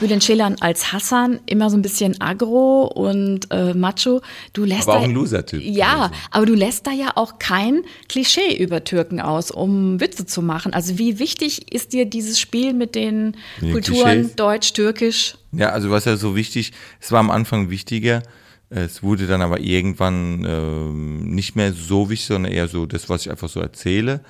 Bülent 0.00 0.22
Ceylan 0.22 0.56
als 0.60 0.92
Hassan 0.92 1.40
immer 1.46 1.70
so 1.70 1.76
ein 1.76 1.82
bisschen 1.82 2.20
agro 2.20 2.84
und 2.84 3.50
äh, 3.50 3.74
macho. 3.74 4.20
Du 4.52 4.64
lässt 4.64 4.88
aber 4.88 5.00
auch 5.00 5.02
ein 5.02 5.12
Loser-Typ. 5.12 5.60
Ja, 5.62 6.02
also. 6.02 6.14
aber 6.30 6.46
du 6.46 6.54
lässt 6.54 6.86
da 6.86 6.92
ja 6.92 7.12
auch 7.16 7.38
kein 7.38 7.82
Klischee 8.08 8.56
über 8.56 8.84
Türken 8.84 9.20
aus, 9.20 9.50
um 9.50 10.00
Witze 10.00 10.24
zu 10.24 10.40
machen. 10.40 10.72
Also 10.72 10.98
wie 10.98 11.18
wichtig 11.18 11.72
ist 11.72 11.92
dir 11.92 12.06
dieses 12.06 12.38
Spiel 12.38 12.74
mit 12.74 12.94
den 12.94 13.36
die 13.60 13.72
Kulturen 13.72 14.02
Klischees? 14.02 14.36
Deutsch, 14.36 14.72
Türkisch? 14.72 15.34
Ja, 15.52 15.70
also 15.70 15.90
was 15.90 16.04
ja 16.04 16.16
so 16.16 16.36
wichtig, 16.36 16.72
es 17.00 17.10
war 17.10 17.20
am 17.20 17.30
Anfang 17.30 17.70
wichtiger, 17.70 18.22
es 18.70 19.02
wurde 19.02 19.26
dann 19.26 19.42
aber 19.42 19.60
irgendwann 19.60 20.44
äh, 20.44 21.26
nicht 21.26 21.56
mehr 21.56 21.72
so 21.72 22.10
wichtig, 22.10 22.26
sondern 22.26 22.52
eher 22.52 22.68
so 22.68 22.86
das, 22.86 23.08
was 23.08 23.22
ich 23.22 23.30
einfach 23.30 23.48
so 23.48 23.60
erzähle. 23.60 24.20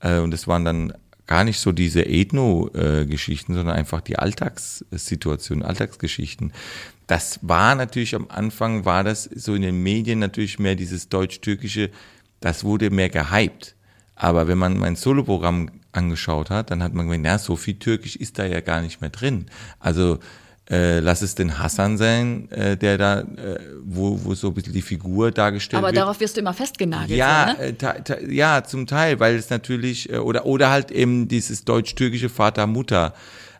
Äh, 0.00 0.20
und 0.20 0.32
es 0.32 0.46
waren 0.46 0.64
dann 0.64 0.92
gar 1.30 1.44
nicht 1.44 1.60
so 1.60 1.70
diese 1.70 2.02
Ethno-Geschichten, 2.02 3.54
sondern 3.54 3.76
einfach 3.76 4.00
die 4.00 4.18
Alltagssituationen, 4.18 5.64
Alltagsgeschichten. 5.64 6.52
Das 7.06 7.38
war 7.42 7.76
natürlich 7.76 8.16
am 8.16 8.26
Anfang, 8.28 8.84
war 8.84 9.04
das 9.04 9.30
so 9.32 9.54
in 9.54 9.62
den 9.62 9.80
Medien 9.80 10.18
natürlich 10.18 10.58
mehr 10.58 10.74
dieses 10.74 11.08
deutsch-türkische, 11.08 11.90
das 12.40 12.64
wurde 12.64 12.90
mehr 12.90 13.10
gehypt. 13.10 13.76
Aber 14.16 14.48
wenn 14.48 14.58
man 14.58 14.76
mein 14.76 14.96
Soloprogramm 14.96 15.70
angeschaut 15.92 16.50
hat, 16.50 16.72
dann 16.72 16.82
hat 16.82 16.94
man 16.94 17.06
gemerkt, 17.06 17.22
na, 17.22 17.38
so 17.38 17.54
viel 17.54 17.74
Türkisch 17.74 18.16
ist 18.16 18.40
da 18.40 18.44
ja 18.44 18.60
gar 18.60 18.82
nicht 18.82 19.00
mehr 19.00 19.10
drin. 19.10 19.46
Also 19.78 20.18
äh, 20.70 21.00
lass 21.00 21.20
es 21.20 21.34
den 21.34 21.58
Hassan 21.58 21.98
sein, 21.98 22.48
äh, 22.52 22.76
der 22.76 22.96
da, 22.96 23.20
äh, 23.20 23.24
wo, 23.84 24.20
wo 24.22 24.34
so 24.34 24.48
ein 24.48 24.54
bisschen 24.54 24.72
die 24.72 24.82
Figur 24.82 25.32
dargestellt 25.32 25.78
Aber 25.78 25.88
wird. 25.88 25.98
Aber 25.98 26.06
darauf 26.06 26.20
wirst 26.20 26.36
du 26.36 26.40
immer 26.40 26.54
festgenagelt. 26.54 27.18
Ja, 27.18 27.56
so, 27.56 27.64
ne? 27.64 28.22
Äh, 28.28 28.32
ja, 28.32 28.62
zum 28.62 28.86
Teil, 28.86 29.18
weil 29.18 29.34
es 29.34 29.50
natürlich, 29.50 30.10
äh, 30.10 30.18
oder, 30.18 30.46
oder 30.46 30.70
halt 30.70 30.92
eben 30.92 31.26
dieses 31.26 31.64
deutsch-türkische 31.64 32.28
Vater-Mutter. 32.28 33.14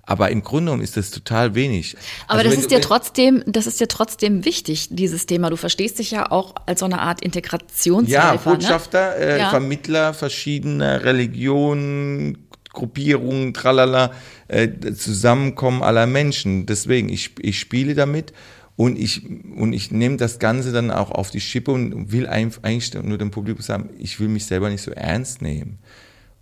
Aber 0.04 0.30
im 0.30 0.42
Grunde 0.42 0.70
genommen 0.70 0.82
ist 0.82 0.96
das 0.96 1.10
total 1.10 1.54
wenig. 1.54 1.96
Aber 2.26 2.38
also 2.40 2.50
das 2.50 2.58
ist 2.58 2.70
dir 2.70 2.80
trotzdem, 2.80 3.44
das 3.46 3.66
ist 3.66 3.80
dir 3.80 3.86
trotzdem 3.86 4.44
wichtig, 4.44 4.88
dieses 4.90 5.26
Thema. 5.26 5.50
Du 5.50 5.56
verstehst 5.56 5.98
dich 5.98 6.10
ja 6.10 6.30
auch 6.32 6.54
als 6.66 6.80
so 6.80 6.86
eine 6.86 7.00
Art 7.00 7.22
Integrationshelfer. 7.22 8.34
Ja, 8.34 8.36
Botschafter, 8.36 9.10
ne? 9.10 9.24
äh, 9.24 9.38
ja. 9.38 9.50
Vermittler 9.50 10.14
verschiedener 10.14 11.04
Religionen, 11.04 12.38
Gruppierungen, 12.72 13.54
tralala, 13.54 14.12
äh, 14.48 14.68
Zusammenkommen 14.94 15.82
aller 15.82 16.06
Menschen. 16.06 16.66
Deswegen, 16.66 17.08
ich, 17.08 17.32
ich 17.40 17.58
spiele 17.58 17.94
damit 17.94 18.32
und 18.76 18.98
ich, 18.98 19.22
und 19.56 19.72
ich 19.72 19.90
nehme 19.90 20.16
das 20.16 20.38
Ganze 20.38 20.72
dann 20.72 20.90
auch 20.90 21.10
auf 21.10 21.30
die 21.30 21.40
Schippe 21.40 21.72
und 21.72 22.12
will 22.12 22.26
eigentlich 22.26 22.94
nur 22.94 23.18
dem 23.18 23.30
Publikum 23.30 23.62
sagen, 23.62 23.90
ich 23.98 24.20
will 24.20 24.28
mich 24.28 24.46
selber 24.46 24.70
nicht 24.70 24.82
so 24.82 24.90
ernst 24.92 25.42
nehmen. 25.42 25.78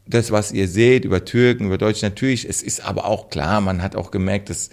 Das, 0.07 0.31
was 0.31 0.53
ihr 0.53 0.69
seht 0.69 1.05
über 1.05 1.25
Türken, 1.25 1.67
über 1.67 1.79
Deutsche, 1.79 2.07
natürlich, 2.07 2.49
es 2.49 2.63
ist 2.63 2.85
aber 2.85 3.07
auch 3.07 3.29
klar, 3.29 3.61
man 3.61 3.83
hat 3.83 3.97
auch 3.97 4.11
gemerkt, 4.11 4.51
dass 4.51 4.71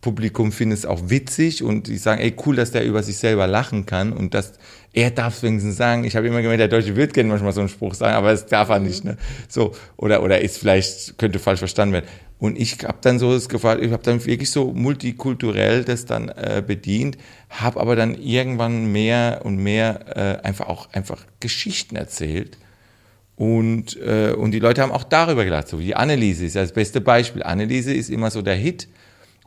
Publikum 0.00 0.52
findet 0.52 0.78
es 0.78 0.86
auch 0.86 1.10
witzig 1.10 1.62
und 1.62 1.88
die 1.88 1.98
sagen, 1.98 2.20
ey, 2.20 2.34
cool, 2.46 2.54
dass 2.54 2.70
der 2.70 2.84
über 2.84 3.02
sich 3.02 3.16
selber 3.16 3.48
lachen 3.48 3.84
kann 3.84 4.12
und 4.12 4.32
dass 4.32 4.52
er 4.92 5.10
darf 5.10 5.36
es 5.36 5.42
wenigstens 5.42 5.76
sagen. 5.76 6.04
Ich 6.04 6.14
habe 6.14 6.26
immer 6.26 6.40
gemerkt, 6.40 6.60
der 6.60 6.68
deutsche 6.68 6.94
Wirt 6.94 7.14
kann 7.14 7.28
manchmal 7.28 7.52
so 7.52 7.60
einen 7.60 7.68
Spruch 7.68 7.94
sagen, 7.94 8.14
aber 8.14 8.30
das 8.30 8.46
darf 8.46 8.68
er 8.68 8.78
nicht. 8.78 9.04
Ne? 9.04 9.16
So 9.48 9.74
oder 9.96 10.22
oder 10.22 10.40
ist 10.40 10.58
vielleicht 10.58 11.18
könnte 11.18 11.38
falsch 11.40 11.58
verstanden 11.58 11.94
werden. 11.94 12.06
Und 12.38 12.56
ich 12.56 12.84
habe 12.84 12.98
dann 13.00 13.18
so 13.18 13.32
das 13.32 13.48
gefragt, 13.48 13.82
ich 13.82 13.90
habe 13.90 14.02
dann 14.02 14.24
wirklich 14.24 14.50
so 14.50 14.72
multikulturell 14.72 15.82
das 15.82 16.04
dann 16.04 16.28
äh, 16.28 16.62
bedient, 16.64 17.18
habe 17.50 17.80
aber 17.80 17.96
dann 17.96 18.14
irgendwann 18.14 18.92
mehr 18.92 19.40
und 19.42 19.56
mehr 19.56 20.16
äh, 20.42 20.46
einfach 20.46 20.68
auch 20.68 20.92
einfach 20.92 21.24
Geschichten 21.40 21.96
erzählt. 21.96 22.56
Und, 23.34 23.96
äh, 24.00 24.32
und 24.32 24.52
die 24.52 24.60
Leute 24.60 24.82
haben 24.82 24.92
auch 24.92 25.04
darüber 25.04 25.44
gelacht. 25.44 25.68
So 25.68 25.80
wie 25.80 25.94
Anneliese 25.94 26.44
ist 26.44 26.56
das 26.56 26.72
beste 26.72 27.00
Beispiel. 27.00 27.42
Anneliese 27.42 27.92
ist 27.92 28.10
immer 28.10 28.30
so 28.30 28.42
der 28.42 28.56
Hit 28.56 28.88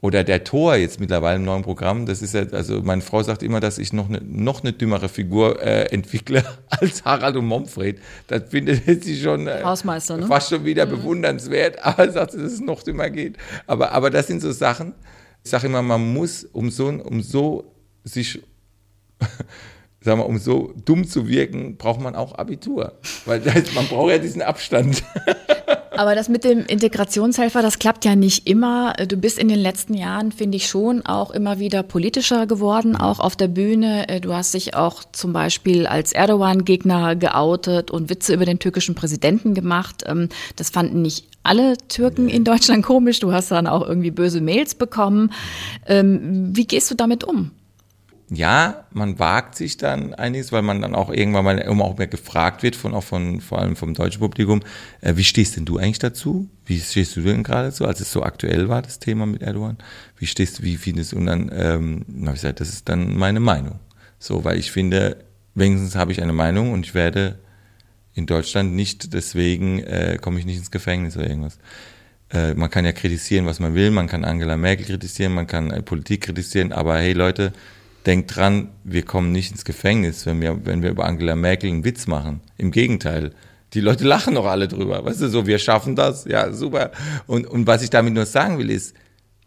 Oder 0.02 0.24
der 0.24 0.44
Tor 0.44 0.76
jetzt 0.76 1.00
mittlerweile 1.00 1.36
im 1.36 1.46
neuen 1.46 1.62
Programm, 1.62 2.08
das 2.08 2.24
ist 2.24 2.34
ja, 2.34 2.42
also 2.54 2.82
meine 2.82 3.04
Frau 3.04 3.22
sagt 3.22 3.44
immer, 3.44 3.60
dass 3.60 3.78
ich 3.78 3.94
noch 3.94 4.10
eine, 4.10 4.20
noch 4.22 4.62
eine 4.62 4.74
dümmere 4.74 5.10
Figur 5.10 5.62
äh, 5.62 5.84
entwickle 5.94 6.44
als 6.70 7.06
Harald 7.06 7.36
und 7.36 7.46
Momfred. 7.46 8.00
Das 8.26 8.50
findet 8.50 9.04
sie 9.04 9.22
schon 9.22 9.48
äh, 9.48 9.62
Hausmeister, 9.64 10.18
ne? 10.18 10.26
fast 10.26 10.50
schon 10.50 10.66
wieder 10.66 10.88
mhm. 10.88 10.92
bewundernswert, 10.92 11.78
aber 11.86 12.12
sagt, 12.12 12.34
dass 12.34 12.42
es 12.42 12.60
noch 12.60 12.82
dümmer 12.82 13.12
geht. 13.12 13.38
Aber, 13.68 13.92
aber 13.92 14.10
das 14.10 14.26
sind 14.26 14.42
so 14.42 14.52
Sachen, 14.52 14.94
ich 15.44 15.52
sage 15.52 15.68
immer, 15.68 15.84
man 15.84 16.14
muss, 16.14 16.46
um 16.46 16.72
so, 16.72 16.88
um 16.88 17.22
so 17.22 17.72
sich 18.04 18.42
sag 20.02 20.18
mal, 20.18 20.24
um 20.24 20.40
so 20.40 20.74
dumm 20.84 21.08
zu 21.08 21.28
wirken, 21.28 21.78
braucht 21.78 22.02
man 22.02 22.16
auch 22.16 22.34
Abitur. 22.34 22.94
Weil 23.26 23.46
heißt, 23.46 23.76
man 23.76 23.88
braucht 23.88 24.10
ja 24.12 24.18
diesen 24.18 24.42
Abstand. 24.42 25.04
Aber 25.91 26.15
das 26.15 26.30
mit 26.30 26.45
dem 26.45 26.65
Integrationshelfer, 26.65 27.62
das 27.62 27.77
klappt 27.77 28.06
ja 28.06 28.15
nicht 28.15 28.47
immer. 28.47 28.93
Du 28.93 29.17
bist 29.17 29.38
in 29.38 29.49
den 29.49 29.60
letzten 29.60 29.93
Jahren, 29.93 30.32
finde 30.32 30.56
ich 30.56 30.67
schon, 30.67 31.06
auch 31.06 31.32
immer 31.32 31.60
wieder 31.60 31.84
politischer 31.84 32.47
geworden, 32.47 32.95
auch 32.95 33.19
auf 33.19 33.36
der 33.36 33.49
Bühne. 33.49 34.08
Du 34.21 34.34
hast 34.34 34.54
dich 34.54 34.73
auch 34.73 35.04
zum 35.12 35.34
Beispiel 35.34 35.86
als 35.88 36.13
Erdogan-Gegner 36.13 37.17
geoutet 37.17 37.91
und 37.91 38.10
Witze 38.10 38.34
über 38.34 38.45
den 38.45 38.60
türkischen 38.60 38.95
Präsidenten 38.95 39.54
gemacht. 39.54 40.04
Ähm, 40.08 40.30
das 40.56 40.69
fanden 40.69 41.01
nicht 41.01 41.27
alle 41.43 41.75
Türken 41.89 42.30
in 42.30 42.45
Deutschland 42.45 42.86
komisch. 42.86 43.19
Du 43.19 43.34
hast 43.34 43.51
dann 43.51 43.67
auch 43.67 43.86
irgendwie 43.86 44.12
böse 44.12 44.39
Mails 44.39 44.75
bekommen. 44.75 45.34
Ähm, 45.88 46.56
wie 46.56 46.67
gehst 46.67 46.89
du 46.89 46.95
damit 46.95 47.25
um? 47.25 47.51
Ja, 48.34 48.86
man 48.91 49.20
wagt 49.20 49.56
sich 49.56 49.76
dann 49.76 50.13
einiges, 50.13 50.54
weil 50.54 50.62
man 50.62 50.82
dann 50.82 50.96
auch 50.96 51.10
irgendwann 51.10 51.44
mal 51.44 51.58
immer 51.58 51.84
auch 51.84 51.98
mehr 51.98 52.08
gefragt 52.08 52.63
wird 52.63 52.78
von 52.78 52.94
auch 52.94 53.04
von 53.04 53.41
vor 53.41 53.60
allem 53.60 53.76
vom 53.76 53.94
deutschen 53.94 54.22
Publikum, 54.22 54.62
äh, 55.02 55.17
wie 55.17 55.26
stehst 55.26 55.58
denn 55.58 55.65
du 55.65 55.78
eigentlich 55.78 56.00
dazu? 56.00 56.50
Wie 56.65 56.80
stehst 56.80 57.17
du 57.17 57.22
denn 57.22 57.44
gerade 57.44 57.72
so, 57.72 57.86
als 57.86 58.00
es 58.00 58.10
so 58.10 58.24
aktuell 58.24 58.70
war 58.70 58.82
das 58.82 59.00
Thema 59.00 59.26
mit 59.26 59.41
Erdogan? 59.41 59.78
Wie 60.17 60.28
stehst 60.28 60.60
du, 60.60 60.63
wie 60.63 60.78
findest 60.78 61.12
du? 61.12 61.17
Und 61.17 61.26
dann 61.26 61.52
ähm, 61.54 62.06
habe 62.22 62.36
ich 62.36 62.41
gesagt, 62.41 62.62
das 62.62 62.70
ist 62.70 62.88
dann 62.88 63.17
meine 63.17 63.41
Meinung. 63.41 63.80
So, 64.17 64.46
weil 64.46 64.58
ich 64.58 64.72
finde, 64.72 65.17
wenigstens 65.54 65.98
habe 65.98 66.13
ich 66.13 66.22
eine 66.22 66.32
Meinung 66.32 66.72
und 66.72 66.86
ich 66.86 66.94
werde 66.94 67.38
in 68.13 68.28
Deutschland 68.28 68.74
nicht 68.74 69.13
deswegen 69.13 69.80
äh, 69.80 70.17
komme 70.22 70.39
ich 70.39 70.46
nicht 70.46 70.58
ins 70.58 70.72
Gefängnis 70.72 71.17
oder 71.17 71.28
irgendwas. 71.28 71.58
Äh, 72.30 72.54
man 72.54 72.70
kann 72.70 72.86
ja 72.86 72.94
kritisieren, 72.94 73.46
was 73.46 73.60
man 73.60 73.76
will, 73.76 73.91
man 73.91 74.08
kann 74.08 74.24
Angela 74.24 74.56
Merkel 74.56 74.86
kritisieren, 74.86 75.34
man 75.34 75.48
kann 75.48 75.70
äh, 75.70 75.82
Politik 75.82 76.22
kritisieren, 76.22 76.72
aber 76.72 76.98
hey 76.98 77.12
Leute, 77.12 77.52
denkt 78.06 78.36
dran, 78.36 78.70
wir 78.84 79.04
kommen 79.04 79.32
nicht 79.32 79.52
ins 79.52 79.66
Gefängnis, 79.66 80.26
wenn 80.26 80.42
wir, 80.42 80.66
wenn 80.66 80.82
wir 80.82 80.90
über 80.90 81.06
Angela 81.06 81.36
Merkel 81.36 81.70
einen 81.70 81.84
Witz 81.84 82.08
machen. 82.08 82.42
Im 82.58 82.72
Gegenteil. 82.72 83.34
Die 83.74 83.82
Leute 83.82 84.06
lachen 84.06 84.36
doch 84.36 84.46
alle 84.46 84.68
drüber. 84.68 85.06
Weißt 85.06 85.22
du, 85.22 85.30
so, 85.30 85.48
wir 85.48 85.60
schaffen 85.60 85.96
das. 85.96 86.26
Ja, 86.26 86.52
super. 86.52 86.92
Und, 87.28 87.48
und 87.48 87.68
was 87.68 87.84
ich 87.84 87.90
damit 87.90 88.14
nur 88.14 88.26
sagen 88.26 88.58
will, 88.58 88.70
ist, 88.70 88.96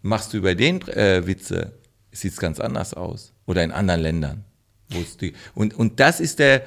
machst 0.02 0.32
du 0.32 0.38
über 0.38 0.54
den 0.54 0.80
äh, 0.88 1.26
Witze, 1.26 1.72
sieht 2.12 2.32
es 2.32 2.38
ganz 2.38 2.60
anders 2.60 2.94
aus. 2.94 3.32
Oder 3.46 3.64
in 3.64 3.72
anderen 3.72 4.00
Ländern. 4.00 4.44
Die, 5.20 5.32
und, 5.54 5.74
und 5.74 6.00
das 6.00 6.20
ist 6.20 6.38
der, 6.38 6.62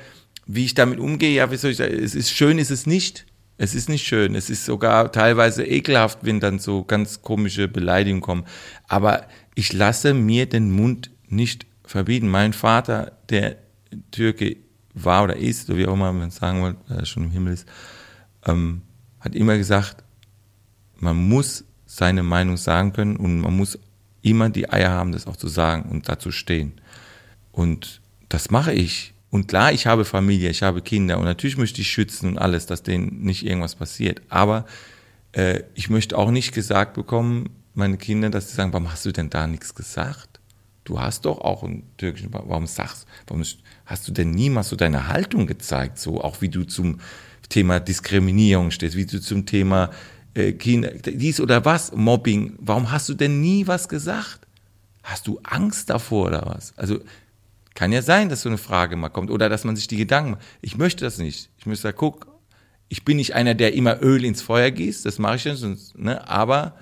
wie 0.45 0.65
ich 0.65 0.73
damit 0.73 0.99
umgehe, 0.99 1.33
ja, 1.33 1.51
wie 1.51 1.57
soll 1.57 1.71
ich 1.71 1.77
sagen, 1.77 1.93
es 1.93 2.15
ist 2.15 2.31
schön, 2.31 2.59
ist 2.59 2.71
es 2.71 2.85
nicht. 2.85 3.25
Es 3.57 3.73
ist 3.73 3.89
nicht 3.89 4.05
schön. 4.05 4.35
Es 4.35 4.49
ist 4.49 4.65
sogar 4.65 5.11
teilweise 5.11 5.65
ekelhaft, 5.65 6.19
wenn 6.21 6.39
dann 6.39 6.59
so 6.59 6.83
ganz 6.83 7.21
komische 7.21 7.67
Beleidigungen 7.67 8.21
kommen. 8.21 8.45
Aber 8.87 9.27
ich 9.55 9.73
lasse 9.73 10.13
mir 10.13 10.45
den 10.45 10.71
Mund 10.71 11.09
nicht 11.27 11.65
verbieten. 11.87 12.27
Mein 12.27 12.53
Vater, 12.53 13.13
der 13.29 13.57
Türke 14.11 14.57
war 14.93 15.23
oder 15.23 15.37
ist, 15.37 15.69
oder 15.69 15.77
wie 15.77 15.87
auch 15.87 15.93
immer 15.93 16.11
man 16.13 16.31
sagen 16.31 16.61
wollte, 16.61 16.79
weil 16.87 16.99
er 16.99 17.05
schon 17.05 17.25
im 17.25 17.31
Himmel 17.31 17.53
ist, 17.53 17.67
ähm, 18.45 18.81
hat 19.19 19.35
immer 19.35 19.57
gesagt, 19.57 20.03
man 20.95 21.15
muss 21.15 21.65
seine 21.85 22.23
Meinung 22.23 22.57
sagen 22.57 22.93
können 22.93 23.15
und 23.15 23.39
man 23.39 23.55
muss 23.55 23.79
immer 24.21 24.49
die 24.49 24.69
Eier 24.69 24.91
haben, 24.91 25.11
das 25.11 25.27
auch 25.27 25.37
zu 25.37 25.47
sagen 25.47 25.89
und 25.89 26.09
dazu 26.09 26.31
stehen. 26.31 26.73
Und 27.51 28.01
das 28.29 28.51
mache 28.51 28.73
ich. 28.73 29.13
Und 29.29 29.47
klar, 29.47 29.71
ich 29.71 29.87
habe 29.87 30.05
Familie, 30.05 30.49
ich 30.49 30.63
habe 30.63 30.81
Kinder 30.81 31.17
und 31.17 31.25
natürlich 31.25 31.57
möchte 31.57 31.81
ich 31.81 31.89
schützen 31.89 32.29
und 32.29 32.37
alles, 32.37 32.65
dass 32.65 32.83
denen 32.83 33.21
nicht 33.21 33.45
irgendwas 33.45 33.75
passiert. 33.75 34.21
Aber 34.29 34.65
äh, 35.33 35.63
ich 35.75 35.89
möchte 35.89 36.17
auch 36.17 36.31
nicht 36.31 36.53
gesagt 36.53 36.93
bekommen, 36.93 37.49
meine 37.73 37.97
Kinder, 37.97 38.29
dass 38.29 38.49
sie 38.49 38.55
sagen, 38.55 38.73
warum 38.73 38.91
hast 38.91 39.05
du 39.05 39.11
denn 39.11 39.29
da 39.29 39.47
nichts 39.47 39.75
gesagt? 39.75 40.36
Du 40.87 40.99
hast 40.99 41.25
doch 41.25 41.41
auch 41.41 41.63
einen 41.63 41.83
türkischen, 41.97 42.29
warum 42.31 42.65
sagst, 42.65 43.07
warum 43.27 43.43
hast 43.85 44.07
du 44.07 44.11
denn 44.13 44.31
niemals 44.31 44.69
so 44.69 44.75
deine 44.75 45.09
Haltung 45.09 45.45
gezeigt, 45.45 45.99
so 45.99 46.21
auch 46.21 46.41
wie 46.41 46.49
du 46.49 46.63
zum 46.63 46.99
Thema 47.49 47.79
Diskriminierung 47.79 48.71
stehst, 48.71 48.95
wie 48.95 49.05
du 49.05 49.19
zum 49.19 49.45
Thema 49.45 49.91
äh, 50.33 50.53
Kinder, 50.53 50.91
dies 50.91 51.41
oder 51.41 51.65
was, 51.65 51.91
Mobbing, 51.91 52.55
warum 52.59 52.91
hast 52.91 53.09
du 53.09 53.13
denn 53.13 53.41
nie 53.41 53.67
was 53.67 53.89
gesagt? 53.89 54.47
Hast 55.03 55.27
du 55.27 55.39
Angst 55.43 55.89
davor 55.89 56.27
oder 56.27 56.43
was? 56.45 56.73
Also 56.77 56.99
kann 57.73 57.91
ja 57.91 58.01
sein, 58.01 58.29
dass 58.29 58.41
so 58.41 58.49
eine 58.49 58.57
Frage 58.57 58.95
mal 58.95 59.09
kommt 59.09 59.29
oder 59.29 59.49
dass 59.49 59.65
man 59.65 59.75
sich 59.75 59.87
die 59.87 59.97
Gedanken 59.97 60.31
macht. 60.31 60.41
Ich 60.61 60.77
möchte 60.77 61.03
das 61.03 61.17
nicht. 61.17 61.49
Ich 61.57 61.65
möchte 61.65 61.83
sagen, 61.83 61.97
guck, 61.97 62.27
ich 62.87 63.03
bin 63.03 63.17
nicht 63.17 63.35
einer, 63.35 63.55
der 63.55 63.73
immer 63.73 64.01
Öl 64.01 64.23
ins 64.23 64.41
Feuer 64.41 64.71
gießt, 64.71 65.05
das 65.05 65.19
mache 65.19 65.35
ich 65.35 65.45
nicht, 65.45 65.97
ne? 65.97 66.27
aber 66.29 66.75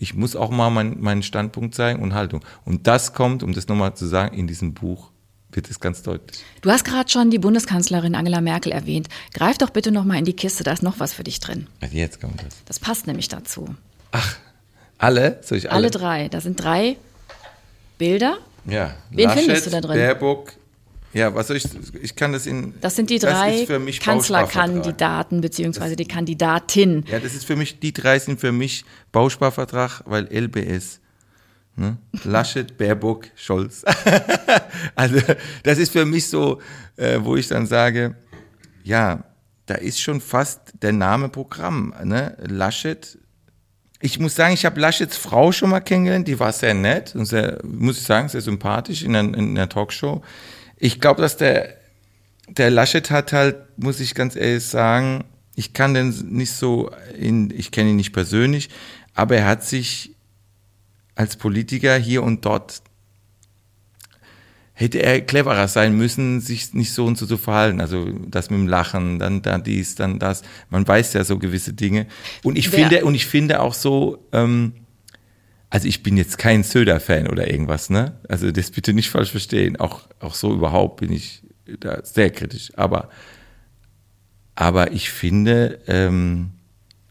ich 0.00 0.14
muss 0.14 0.34
auch 0.34 0.50
mal 0.50 0.70
mein, 0.70 0.98
meinen 0.98 1.22
Standpunkt 1.22 1.74
zeigen 1.74 2.02
und 2.02 2.14
Haltung. 2.14 2.42
Und 2.64 2.86
das 2.86 3.12
kommt, 3.12 3.42
um 3.42 3.52
das 3.52 3.68
nochmal 3.68 3.94
zu 3.94 4.06
sagen, 4.06 4.34
in 4.34 4.46
diesem 4.46 4.72
Buch 4.72 5.10
wird 5.52 5.68
es 5.68 5.78
ganz 5.78 6.02
deutlich. 6.02 6.42
Du 6.62 6.70
hast 6.70 6.84
gerade 6.84 7.10
schon 7.10 7.30
die 7.30 7.38
Bundeskanzlerin 7.38 8.14
Angela 8.14 8.40
Merkel 8.40 8.72
erwähnt. 8.72 9.08
Greif 9.34 9.58
doch 9.58 9.68
bitte 9.68 9.92
nochmal 9.92 10.16
in 10.18 10.24
die 10.24 10.32
Kiste, 10.32 10.64
da 10.64 10.72
ist 10.72 10.82
noch 10.82 11.00
was 11.00 11.12
für 11.12 11.22
dich 11.22 11.38
drin. 11.40 11.66
Jetzt 11.90 12.20
kommt 12.20 12.42
das. 12.42 12.64
Das 12.64 12.78
passt 12.78 13.06
nämlich 13.06 13.28
dazu. 13.28 13.74
Ach, 14.12 14.36
alle? 14.96 15.40
Soll 15.42 15.58
ich 15.58 15.70
alle? 15.70 15.76
Alle 15.76 15.90
drei. 15.90 16.28
Da 16.28 16.40
sind 16.40 16.62
drei 16.62 16.96
Bilder. 17.98 18.38
Ja. 18.64 18.94
Wen 19.10 19.28
Laschet, 19.28 19.44
findest 19.44 19.66
du 19.66 19.70
da 19.70 19.80
drin? 19.82 19.96
Baerbock, 19.96 20.54
ja, 21.12 21.34
was 21.34 21.48
soll 21.48 21.56
ich, 21.56 21.64
ich 22.00 22.14
kann 22.14 22.32
das 22.32 22.46
in. 22.46 22.74
Das 22.80 22.94
sind 22.94 23.10
die 23.10 23.18
drei 23.18 23.66
Kanzlerkandidaten 24.00 25.40
beziehungsweise 25.40 25.96
die 25.96 26.06
Kandidatin. 26.06 27.04
Ja, 27.10 27.18
das 27.18 27.34
ist 27.34 27.44
für 27.44 27.56
mich, 27.56 27.80
die 27.80 27.92
drei 27.92 28.18
sind 28.18 28.40
für 28.40 28.52
mich 28.52 28.84
Bausparvertrag, 29.10 30.02
weil 30.06 30.28
LBS. 30.32 31.00
Ne? 31.76 31.96
Laschet, 32.24 32.76
Baerbock, 32.78 33.26
Scholz. 33.34 33.84
also, 34.94 35.20
das 35.62 35.78
ist 35.78 35.92
für 35.92 36.04
mich 36.04 36.28
so, 36.28 36.60
äh, 36.96 37.18
wo 37.20 37.36
ich 37.36 37.48
dann 37.48 37.66
sage, 37.66 38.14
ja, 38.84 39.24
da 39.66 39.74
ist 39.74 40.00
schon 40.00 40.20
fast 40.20 40.60
der 40.82 40.92
Name 40.92 41.28
Programm. 41.28 41.94
Ne? 42.04 42.36
Laschet, 42.46 43.18
ich 44.00 44.18
muss 44.18 44.34
sagen, 44.34 44.54
ich 44.54 44.64
habe 44.64 44.80
Laschets 44.80 45.16
Frau 45.16 45.52
schon 45.52 45.70
mal 45.70 45.80
kennengelernt, 45.80 46.28
die 46.28 46.38
war 46.38 46.52
sehr 46.52 46.74
nett 46.74 47.14
und 47.14 47.26
sehr, 47.26 47.58
muss 47.64 47.98
ich 47.98 48.04
sagen, 48.04 48.28
sehr 48.28 48.40
sympathisch 48.40 49.02
in 49.02 49.16
einer, 49.16 49.36
in 49.36 49.50
einer 49.50 49.68
Talkshow. 49.68 50.22
Ich 50.80 51.00
glaube, 51.00 51.22
dass 51.22 51.36
der, 51.36 51.76
der 52.48 52.70
Laschet 52.70 53.10
hat 53.10 53.32
halt, 53.32 53.56
muss 53.76 54.00
ich 54.00 54.14
ganz 54.14 54.34
ehrlich 54.34 54.64
sagen, 54.64 55.24
ich 55.54 55.72
kann 55.74 55.94
den 55.94 56.08
nicht 56.30 56.52
so, 56.52 56.90
in, 57.16 57.50
ich 57.50 57.70
kenne 57.70 57.90
ihn 57.90 57.96
nicht 57.96 58.12
persönlich, 58.12 58.70
aber 59.14 59.36
er 59.36 59.46
hat 59.46 59.62
sich 59.62 60.16
als 61.14 61.36
Politiker 61.36 61.96
hier 61.96 62.22
und 62.22 62.44
dort 62.44 62.82
hätte 64.72 65.02
er 65.02 65.20
cleverer 65.20 65.68
sein 65.68 65.94
müssen, 65.94 66.40
sich 66.40 66.72
nicht 66.72 66.94
so 66.94 67.04
und 67.04 67.18
so 67.18 67.26
zu 67.26 67.36
verhalten. 67.36 67.82
Also 67.82 68.08
das 68.26 68.48
mit 68.48 68.60
dem 68.60 68.66
Lachen, 68.66 69.18
dann 69.18 69.42
da 69.42 69.58
dies, 69.58 69.94
dann 69.94 70.18
das. 70.18 70.40
Man 70.70 70.88
weiß 70.88 71.12
ja 71.12 71.22
so 71.22 71.38
gewisse 71.38 71.74
Dinge. 71.74 72.06
Und 72.42 72.56
ich 72.56 72.70
finde, 72.70 73.04
und 73.04 73.14
ich 73.14 73.26
finde 73.26 73.60
auch 73.60 73.74
so, 73.74 74.26
ähm, 74.32 74.72
also 75.70 75.86
ich 75.86 76.02
bin 76.02 76.16
jetzt 76.16 76.36
kein 76.36 76.64
Söder-Fan 76.64 77.28
oder 77.28 77.50
irgendwas, 77.50 77.90
ne? 77.90 78.18
Also 78.28 78.50
das 78.50 78.72
bitte 78.72 78.92
nicht 78.92 79.08
falsch 79.08 79.30
verstehen. 79.30 79.76
Auch, 79.76 80.02
auch 80.18 80.34
so 80.34 80.52
überhaupt 80.52 81.00
bin 81.00 81.12
ich 81.12 81.42
da 81.78 82.04
sehr 82.04 82.30
kritisch. 82.30 82.72
Aber, 82.76 83.08
aber 84.56 84.90
ich 84.92 85.10
finde, 85.10 85.78
ähm, 85.86 86.50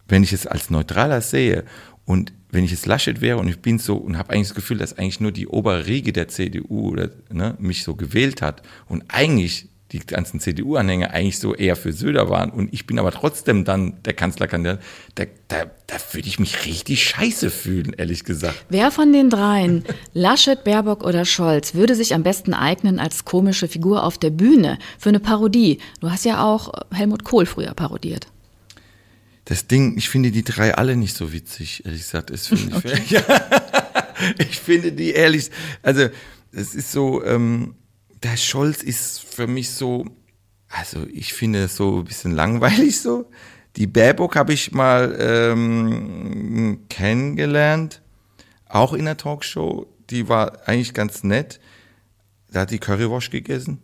wenn 0.10 0.24
ich 0.24 0.34
es 0.34 0.46
als 0.46 0.70
Neutraler 0.70 1.22
sehe 1.22 1.64
und 2.04 2.34
wenn 2.52 2.66
ich 2.66 2.72
jetzt 2.72 2.86
Laschet 2.86 3.22
wäre 3.22 3.38
und 3.38 3.48
ich 3.48 3.60
bin 3.60 3.80
so 3.80 3.96
und 3.96 4.18
habe 4.18 4.34
eigentlich 4.34 4.50
das 4.50 4.56
Gefühl, 4.56 4.78
dass 4.78 4.98
eigentlich 4.98 5.22
nur 5.22 5.32
die 5.32 5.48
obere 5.48 5.86
Riege 5.86 6.12
der 6.12 6.28
CDU 6.28 6.90
oder, 6.90 7.12
ne, 7.32 7.56
mich 7.60 7.84
so 7.84 7.96
gewählt 7.96 8.42
hat 8.42 8.64
und 8.88 9.06
eigentlich 9.08 9.69
die 9.92 10.00
ganzen 10.00 10.40
CDU-Anhänger 10.40 11.12
eigentlich 11.12 11.40
so 11.40 11.56
eher 11.56 11.76
für 11.76 11.94
Söder 11.94 12.30
waren 12.30 12.52
und 12.52 12.72
ich 12.74 12.86
bin 12.86 13.00
aber 13.00 13.12
trotzdem 13.12 13.66
dann 13.66 14.02
der 14.04 14.14
Kanzlerkandidat, 14.14 14.80
da, 15.16 15.26
da, 15.48 15.66
da 15.88 15.96
würde 16.12 16.28
ich 16.28 16.40
mich 16.40 16.66
richtig 16.66 17.04
scheiße 17.04 17.50
fühlen, 17.50 17.94
ehrlich 17.98 18.24
gesagt. 18.24 18.66
Wer 18.70 18.92
von 18.92 19.12
den 19.12 19.30
dreien, 19.30 19.84
Laschet, 20.14 20.64
Baerbock 20.64 21.04
oder 21.04 21.26
Scholz, 21.26 21.74
würde 21.74 21.96
sich 21.96 22.14
am 22.14 22.24
besten 22.24 22.54
eignen 22.54 23.00
als 23.00 23.26
komische 23.26 23.68
Figur 23.68 24.04
auf 24.04 24.18
der 24.18 24.30
Bühne 24.30 24.78
für 25.00 25.10
eine 25.10 25.20
Parodie? 25.20 25.80
Du 26.02 26.12
hast 26.12 26.26
ja 26.26 26.44
auch 26.46 26.72
Helmut 26.94 27.24
Kohl 27.24 27.48
früher 27.48 27.74
parodiert. 27.74 28.28
Das 29.46 29.66
Ding, 29.66 29.98
ich 29.98 30.10
finde 30.10 30.30
die 30.30 30.44
drei 30.44 30.76
alle 30.76 30.96
nicht 30.96 31.18
so 31.18 31.34
witzig, 31.34 31.84
ehrlich 31.84 32.02
gesagt. 32.02 32.30
Das 32.30 32.46
finde 32.46 32.66
ich, 32.68 32.76
okay. 32.76 33.02
ja, 33.08 33.24
ich 34.38 34.60
finde 34.60 34.92
die 34.92 35.10
ehrlich, 35.10 35.50
also 35.82 36.10
es 36.52 36.76
ist 36.76 36.92
so, 36.92 37.24
ähm, 37.24 37.74
der 38.24 38.38
Scholz 38.38 38.84
ist 38.84 39.20
für 39.24 39.48
mich 39.48 39.72
so, 39.72 40.06
also 40.70 41.06
ich 41.12 41.34
finde 41.34 41.64
es 41.64 41.76
so 41.76 42.00
ein 42.00 42.06
bisschen 42.06 42.32
langweilig 42.34 43.00
so. 43.02 43.30
Die 43.76 43.88
Baerbock 43.88 44.36
habe 44.36 44.54
ich 44.54 44.72
mal 44.72 45.16
ähm, 45.20 46.86
kennengelernt, 46.90 48.02
auch 48.68 48.94
in 48.94 49.06
der 49.06 49.18
Talkshow, 49.18 49.88
die 50.10 50.28
war 50.28 50.68
eigentlich 50.68 50.94
ganz 50.94 51.24
nett. 51.24 51.60
Da 52.52 52.62
hat 52.62 52.72
die 52.72 52.80
Currywash 52.80 53.30
gegessen. 53.30 53.80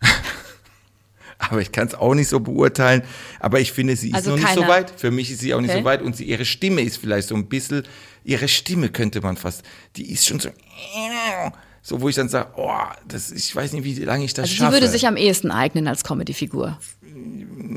aber 1.38 1.60
ich 1.60 1.72
kann 1.72 1.88
es 1.88 1.94
auch 1.94 2.14
nicht 2.14 2.28
so 2.28 2.40
beurteilen. 2.40 3.02
Aber 3.38 3.60
ich 3.60 3.72
finde, 3.72 3.96
sie 3.96 4.08
ist 4.08 4.14
Also 4.14 4.30
noch 4.30 4.36
nicht 4.38 4.54
so 4.54 4.60
keiner. 4.62 4.72
weit. 4.72 4.92
Für 4.98 5.10
mich 5.10 5.30
ist 5.30 5.40
sie 5.40 5.52
auch 5.54 5.60
nicht 5.60 5.70
Okay. 5.70 5.80
so 5.80 5.84
weit. 5.84 6.02
Und 6.02 6.16
sie, 6.16 6.24
ihre 6.24 6.44
Stimme 6.46 6.80
ist 6.80 6.96
vielleicht 6.96 7.28
so 7.28 7.34
ein 7.34 7.48
bisschen, 7.48 7.84
ihre 8.24 8.48
Stimme 8.48 8.88
könnte 8.88 9.20
man 9.20 9.36
fast, 9.36 9.62
die 9.96 10.10
ist 10.10 10.26
schon 10.26 10.40
so, 10.40 10.48
so 11.82 12.00
wo 12.00 12.08
ich 12.08 12.14
dann 12.14 12.28
sage, 12.28 12.50
oh, 12.56 12.70
das, 13.06 13.32
ich 13.32 13.54
weiß 13.54 13.72
nicht, 13.72 13.84
wie 13.84 13.94
lange 14.04 14.24
ich 14.24 14.32
das 14.34 14.44
Also 14.44 14.52
sie 14.52 14.58
schaffe. 14.58 14.72
würde 14.72 14.88
sich 14.88 15.06
am 15.06 15.16
ehesten 15.16 15.50
eignen 15.50 15.88
als 15.88 16.04
Comedy-Figur. 16.04 16.78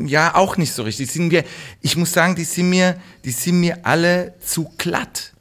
Ja, 0.05 0.35
auch 0.35 0.57
nicht 0.57 0.73
so 0.73 0.83
richtig. 0.83 1.11
Sind 1.11 1.29
mir, 1.29 1.43
ich 1.81 1.97
muss 1.97 2.13
sagen, 2.13 2.35
die 2.35 2.43
sind 2.43 2.69
mir, 2.69 2.97
die 3.23 3.31
sind 3.31 3.59
mir 3.59 3.85
alle 3.85 4.35
zu 4.39 4.69
glatt. 4.77 5.33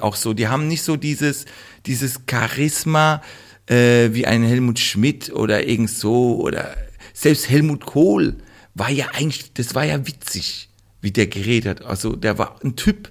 Auch 0.00 0.14
so, 0.14 0.34
die 0.34 0.48
haben 0.48 0.68
nicht 0.68 0.82
so 0.82 0.96
dieses, 0.96 1.46
dieses 1.86 2.20
Charisma 2.30 3.22
äh, 3.66 4.10
wie 4.12 4.26
ein 4.26 4.42
Helmut 4.42 4.78
Schmidt 4.78 5.32
oder 5.32 5.66
irgend 5.66 5.88
so 5.88 6.38
oder 6.40 6.76
selbst 7.14 7.48
Helmut 7.48 7.86
Kohl 7.86 8.36
war 8.74 8.90
ja 8.90 9.06
eigentlich, 9.14 9.54
das 9.54 9.74
war 9.74 9.84
ja 9.84 10.06
witzig, 10.06 10.68
wie 11.00 11.10
der 11.10 11.26
geredet 11.26 11.80
hat. 11.80 11.86
Also 11.86 12.14
der 12.16 12.36
war 12.36 12.60
ein 12.62 12.76
Typ. 12.76 13.10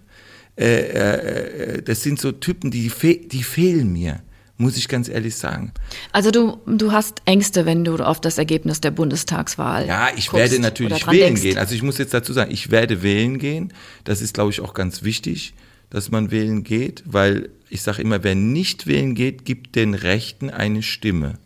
Äh, 0.56 1.78
äh, 1.78 1.82
das 1.82 2.04
sind 2.04 2.20
so 2.20 2.32
Typen, 2.32 2.70
die, 2.70 2.90
fe 2.90 3.16
die 3.16 3.44
fehlen 3.44 3.92
mir, 3.92 4.22
muss 4.60 4.76
ich 4.76 4.90
ganz 4.90 5.08
ehrlich 5.08 5.38
sagen. 5.38 5.72
Also 6.12 6.32
du, 6.32 6.60
du 6.68 6.92
hast 6.92 7.22
Ängste, 7.26 7.66
wenn 7.66 7.86
du 7.86 7.96
auf 7.96 8.20
das 8.20 8.38
Ergebnis 8.38 8.82
der 8.82 8.92
Bundestagswahl 8.92 9.88
Ja, 9.88 10.10
ich 10.16 10.32
werde 10.34 10.60
natürlich 10.60 11.08
wählen 11.08 11.20
denkst. 11.28 11.42
gehen. 11.42 11.58
Also 11.58 11.74
ich 11.74 11.82
muss 11.82 11.98
jetzt 11.98 12.14
dazu 12.14 12.34
sagen, 12.34 12.52
ich 12.52 12.70
werde 12.70 13.02
wählen 13.02 13.40
gehen. 13.40 13.74
Das 14.04 14.22
ist, 14.22 14.34
glaube 14.34 14.52
ich, 14.52 14.60
auch 14.60 14.74
ganz 14.74 15.02
wichtig, 15.02 15.54
dass 15.90 16.12
man 16.12 16.30
wählen 16.30 16.64
geht, 16.64 17.04
weil 17.06 17.50
ich 17.70 17.82
sage 17.82 18.02
immer, 18.02 18.22
wer 18.24 18.36
nicht 18.36 18.86
wählen 18.86 19.16
geht, 19.16 19.46
gibt 19.46 19.78
den 19.78 19.94
Rechten 19.94 20.50
eine 20.50 20.84
Stimme. 20.84 21.40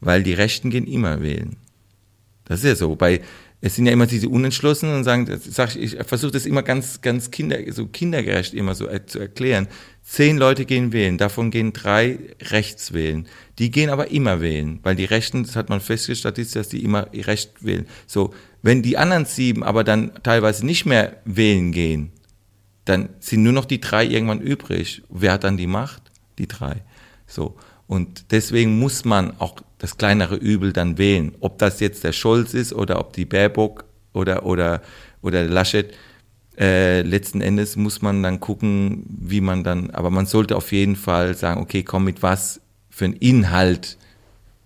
Weil 0.00 0.24
die 0.24 0.32
Rechten 0.32 0.70
gehen 0.70 0.88
immer 0.88 1.22
wählen. 1.22 1.56
Das 2.46 2.60
ist 2.60 2.64
ja 2.66 2.74
so. 2.74 2.96
Bei, 2.96 3.20
es 3.62 3.76
sind 3.76 3.86
ja 3.86 3.92
immer 3.92 4.06
diese 4.06 4.28
Unentschlossenen 4.28 4.96
und 4.96 5.04
sagen, 5.04 5.26
sag 5.38 5.76
ich, 5.76 5.94
ich 5.94 6.06
versuche 6.06 6.32
das 6.32 6.46
immer 6.46 6.62
ganz, 6.62 7.02
ganz 7.02 7.30
kinder, 7.30 7.58
so 7.72 7.86
kindergerecht 7.86 8.54
immer 8.54 8.74
so 8.74 8.88
äh, 8.88 9.04
zu 9.04 9.18
erklären. 9.18 9.68
Zehn 10.02 10.38
Leute 10.38 10.64
gehen 10.64 10.92
wählen, 10.92 11.18
davon 11.18 11.50
gehen 11.50 11.74
drei 11.74 12.18
rechts 12.40 12.94
wählen. 12.94 13.26
Die 13.58 13.70
gehen 13.70 13.90
aber 13.90 14.10
immer 14.10 14.40
wählen, 14.40 14.80
weil 14.82 14.96
die 14.96 15.04
Rechten, 15.04 15.44
das 15.44 15.56
hat 15.56 15.68
man 15.68 15.80
festgestellt, 15.80 16.38
dass 16.56 16.68
die 16.70 16.82
immer 16.82 17.08
recht 17.12 17.62
wählen. 17.62 17.86
So, 18.06 18.32
wenn 18.62 18.82
die 18.82 18.96
anderen 18.96 19.26
sieben 19.26 19.62
aber 19.62 19.84
dann 19.84 20.12
teilweise 20.22 20.64
nicht 20.64 20.86
mehr 20.86 21.16
wählen 21.26 21.70
gehen, 21.70 22.12
dann 22.86 23.10
sind 23.20 23.42
nur 23.42 23.52
noch 23.52 23.66
die 23.66 23.80
drei 23.80 24.06
irgendwann 24.06 24.40
übrig. 24.40 25.02
Wer 25.10 25.32
hat 25.32 25.44
dann 25.44 25.58
die 25.58 25.66
Macht? 25.66 26.02
Die 26.38 26.48
drei. 26.48 26.82
So. 27.26 27.56
Und 27.90 28.30
deswegen 28.30 28.78
muss 28.78 29.04
man 29.04 29.32
auch 29.40 29.56
das 29.78 29.98
kleinere 29.98 30.36
Übel 30.36 30.72
dann 30.72 30.96
wählen. 30.96 31.34
Ob 31.40 31.58
das 31.58 31.80
jetzt 31.80 32.04
der 32.04 32.12
Scholz 32.12 32.54
ist 32.54 32.72
oder 32.72 33.00
ob 33.00 33.14
die 33.14 33.24
Baerbock 33.24 33.84
oder, 34.12 34.46
oder, 34.46 34.80
oder 35.22 35.42
der 35.42 35.50
Laschet. 35.50 35.92
Äh, 36.56 37.02
letzten 37.02 37.40
Endes 37.40 37.74
muss 37.74 38.00
man 38.00 38.22
dann 38.22 38.38
gucken, 38.38 39.02
wie 39.08 39.40
man 39.40 39.64
dann, 39.64 39.90
aber 39.90 40.10
man 40.10 40.26
sollte 40.26 40.54
auf 40.54 40.70
jeden 40.70 40.94
Fall 40.94 41.34
sagen, 41.34 41.60
okay, 41.60 41.82
komm 41.82 42.04
mit 42.04 42.22
was 42.22 42.60
für 42.90 43.06
ein 43.06 43.14
Inhalt 43.14 43.98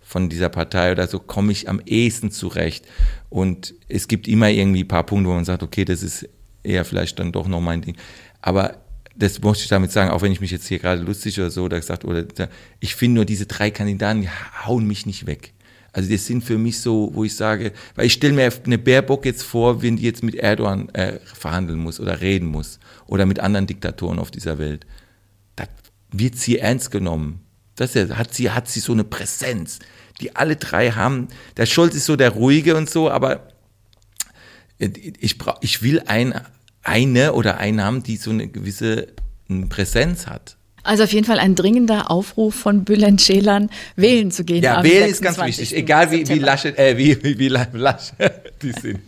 von 0.03 0.29
dieser 0.29 0.51
Partei 0.51 0.93
oder 0.93 1.07
so 1.07 1.19
komme 1.19 1.51
ich 1.51 1.67
am 1.67 1.81
ehesten 1.87 2.31
zurecht. 2.31 2.85
Und 3.31 3.73
es 3.89 4.07
gibt 4.07 4.29
immer 4.29 4.51
irgendwie 4.51 4.85
ein 4.85 4.89
paar 4.89 5.07
Punkte, 5.07 5.31
wo 5.31 5.35
man 5.35 5.47
sagt, 5.47 5.63
okay, 5.63 5.87
das 5.87 6.03
ist 6.03 6.29
eher 6.63 6.85
vielleicht 6.85 7.19
dann 7.19 7.33
doch 7.33 7.49
noch 7.49 7.63
mein 7.63 7.81
Ding. 7.81 7.97
Aber 8.43 8.84
das 9.17 9.41
möchte 9.41 9.63
ich 9.63 9.69
damit 9.69 9.93
sagen, 9.93 10.11
auch 10.11 10.23
wenn 10.23 10.33
ich 10.33 10.41
mich 10.41 10.51
jetzt 10.51 10.67
hier 10.67 10.79
gerade 10.79 11.03
lustig 11.03 11.39
oder 11.39 11.51
so 11.51 11.65
oder 11.65 11.79
gesagt 11.79 12.05
oder 12.05 12.27
ich 12.81 12.95
finde 12.95 13.17
nur 13.17 13.25
diese 13.25 13.47
drei 13.47 13.71
Kandidaten 13.71 14.23
die 14.23 14.29
hauen 14.65 14.87
mich 14.87 15.07
nicht 15.07 15.27
weg. 15.27 15.53
Also 15.93 16.11
das 16.11 16.27
sind 16.27 16.43
für 16.43 16.59
mich 16.59 16.81
so, 16.81 17.11
wo 17.15 17.23
ich 17.23 17.37
sage, 17.37 17.73
weil 17.95 18.07
ich 18.07 18.15
stelle 18.15 18.33
mir 18.33 18.53
eine 18.67 18.79
Baerbock 18.79 19.25
jetzt 19.25 19.45
vor, 19.45 19.81
wenn 19.81 19.97
die 19.97 20.03
jetzt 20.03 20.25
mit 20.25 20.35
Erdogan 20.35 20.89
äh, 20.89 21.21
verhandeln 21.23 21.79
muss 21.79 22.01
oder 22.01 22.21
reden 22.21 22.49
muss 22.49 22.81
oder 23.07 23.27
mit 23.27 23.39
anderen 23.39 23.69
Diktatoren 23.69 24.19
auf 24.19 24.33
dieser 24.33 24.59
Welt. 24.59 24.87
Da 25.55 25.67
wird 26.11 26.37
sie 26.37 26.59
ernst 26.59 26.91
genommen. 26.91 27.41
Das 27.77 27.95
ist 27.95 28.17
hat 28.17 28.35
sie 28.35 28.51
hat 28.51 28.69
sie 28.69 28.81
so 28.81 28.93
eine 28.93 29.05
Präsenz, 29.05 29.79
die 30.21 30.35
alle 30.35 30.57
drei 30.57 30.91
haben. 30.91 31.29
Der 31.57 31.67
Scholz 31.67 31.95
ist 31.95 32.07
so 32.07 32.17
der 32.17 32.31
ruhige 32.31 32.75
und 32.77 32.91
so, 32.91 33.09
aber 33.09 33.49
ich 34.79 35.39
brauch, 35.39 35.59
ich 35.61 35.83
will 35.83 36.03
ein, 36.07 36.41
eine 36.85 37.33
oder 37.33 37.59
einen 37.59 37.83
haben, 37.83 38.03
die 38.03 38.17
so 38.17 38.31
eine 38.31 38.47
gewisse 38.49 39.09
Präsenz 39.69 40.27
hat. 40.27 40.57
Also 40.83 41.05
auf 41.05 41.13
jeden 41.15 41.25
Fall 41.27 41.39
ein 41.39 41.55
dringender 41.55 42.11
Aufruf 42.11 42.55
von 42.55 42.85
Bülent 42.85 43.19
Ceylan, 43.21 43.71
wählen 43.97 44.31
zu 44.31 44.45
gehen. 44.45 44.63
Ja, 44.63 44.83
wählen 44.85 45.09
ist 45.09 45.23
ganz 45.23 45.37
26. 45.37 45.59
wichtig, 45.71 45.79
egal 45.79 46.11
wie, 46.11 46.29
wie. 46.29 46.39
Laschet, 46.39 46.79
äh, 46.79 46.99
wie, 46.99 47.23
wie, 47.25 47.39
wie 47.39 47.49
La- 47.49 47.67
Laschet 47.73 48.44
die 48.65 48.73
sind. 48.73 49.01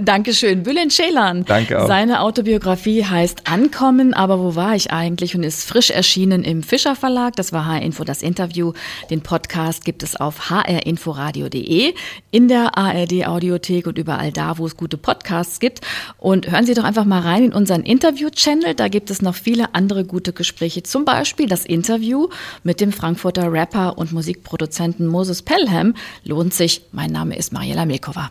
Dankeschön. 0.00 0.62
Bülent 0.62 0.92
Ceylan. 0.92 1.44
Danke 1.44 1.82
auch. 1.82 1.86
Seine 1.86 2.20
Autobiografie 2.20 3.04
heißt 3.04 3.48
Ankommen, 3.48 4.14
aber 4.14 4.38
wo 4.40 4.54
war 4.54 4.74
ich 4.74 4.90
eigentlich? 4.90 5.34
Und 5.34 5.42
ist 5.42 5.68
frisch 5.68 5.90
erschienen 5.90 6.44
im 6.44 6.62
Fischer 6.62 6.96
Verlag. 6.96 7.36
Das 7.36 7.52
war 7.52 7.66
HR 7.66 7.82
Info 7.82 8.04
das 8.04 8.22
Interview. 8.22 8.72
Den 9.10 9.22
Podcast 9.22 9.84
gibt 9.84 10.02
es 10.02 10.16
auf 10.16 10.50
hrinforadio.de, 10.50 11.94
in 12.30 12.48
der 12.48 12.78
ARD 12.78 13.26
Audiothek 13.26 13.86
und 13.86 13.98
überall 13.98 14.32
da, 14.32 14.58
wo 14.58 14.66
es 14.66 14.76
gute 14.76 14.96
Podcasts 14.96 15.60
gibt. 15.60 15.80
Und 16.18 16.50
hören 16.50 16.66
Sie 16.66 16.74
doch 16.74 16.84
einfach 16.84 17.04
mal 17.04 17.20
rein 17.20 17.44
in 17.44 17.52
unseren 17.52 17.82
Interview-Channel. 17.82 18.74
Da 18.74 18.88
gibt 18.88 19.10
es 19.10 19.22
noch 19.22 19.34
viele 19.34 19.74
andere 19.74 20.04
gute 20.04 20.32
Gespräche. 20.32 20.82
Zum 20.82 21.04
Beispiel 21.04 21.48
das 21.48 21.66
Interview 21.66 22.28
mit 22.62 22.80
dem 22.80 22.92
Frankfurter 22.92 23.52
Rapper 23.52 23.98
und 23.98 24.12
Musikproduzenten 24.12 25.06
Moses 25.06 25.42
Pelham. 25.42 25.94
Lohnt 26.24 26.54
sich. 26.54 26.82
Mein 26.92 27.10
Name 27.10 27.36
ist 27.36 27.52
Mariela 27.52 27.84
Milkova. 27.86 28.30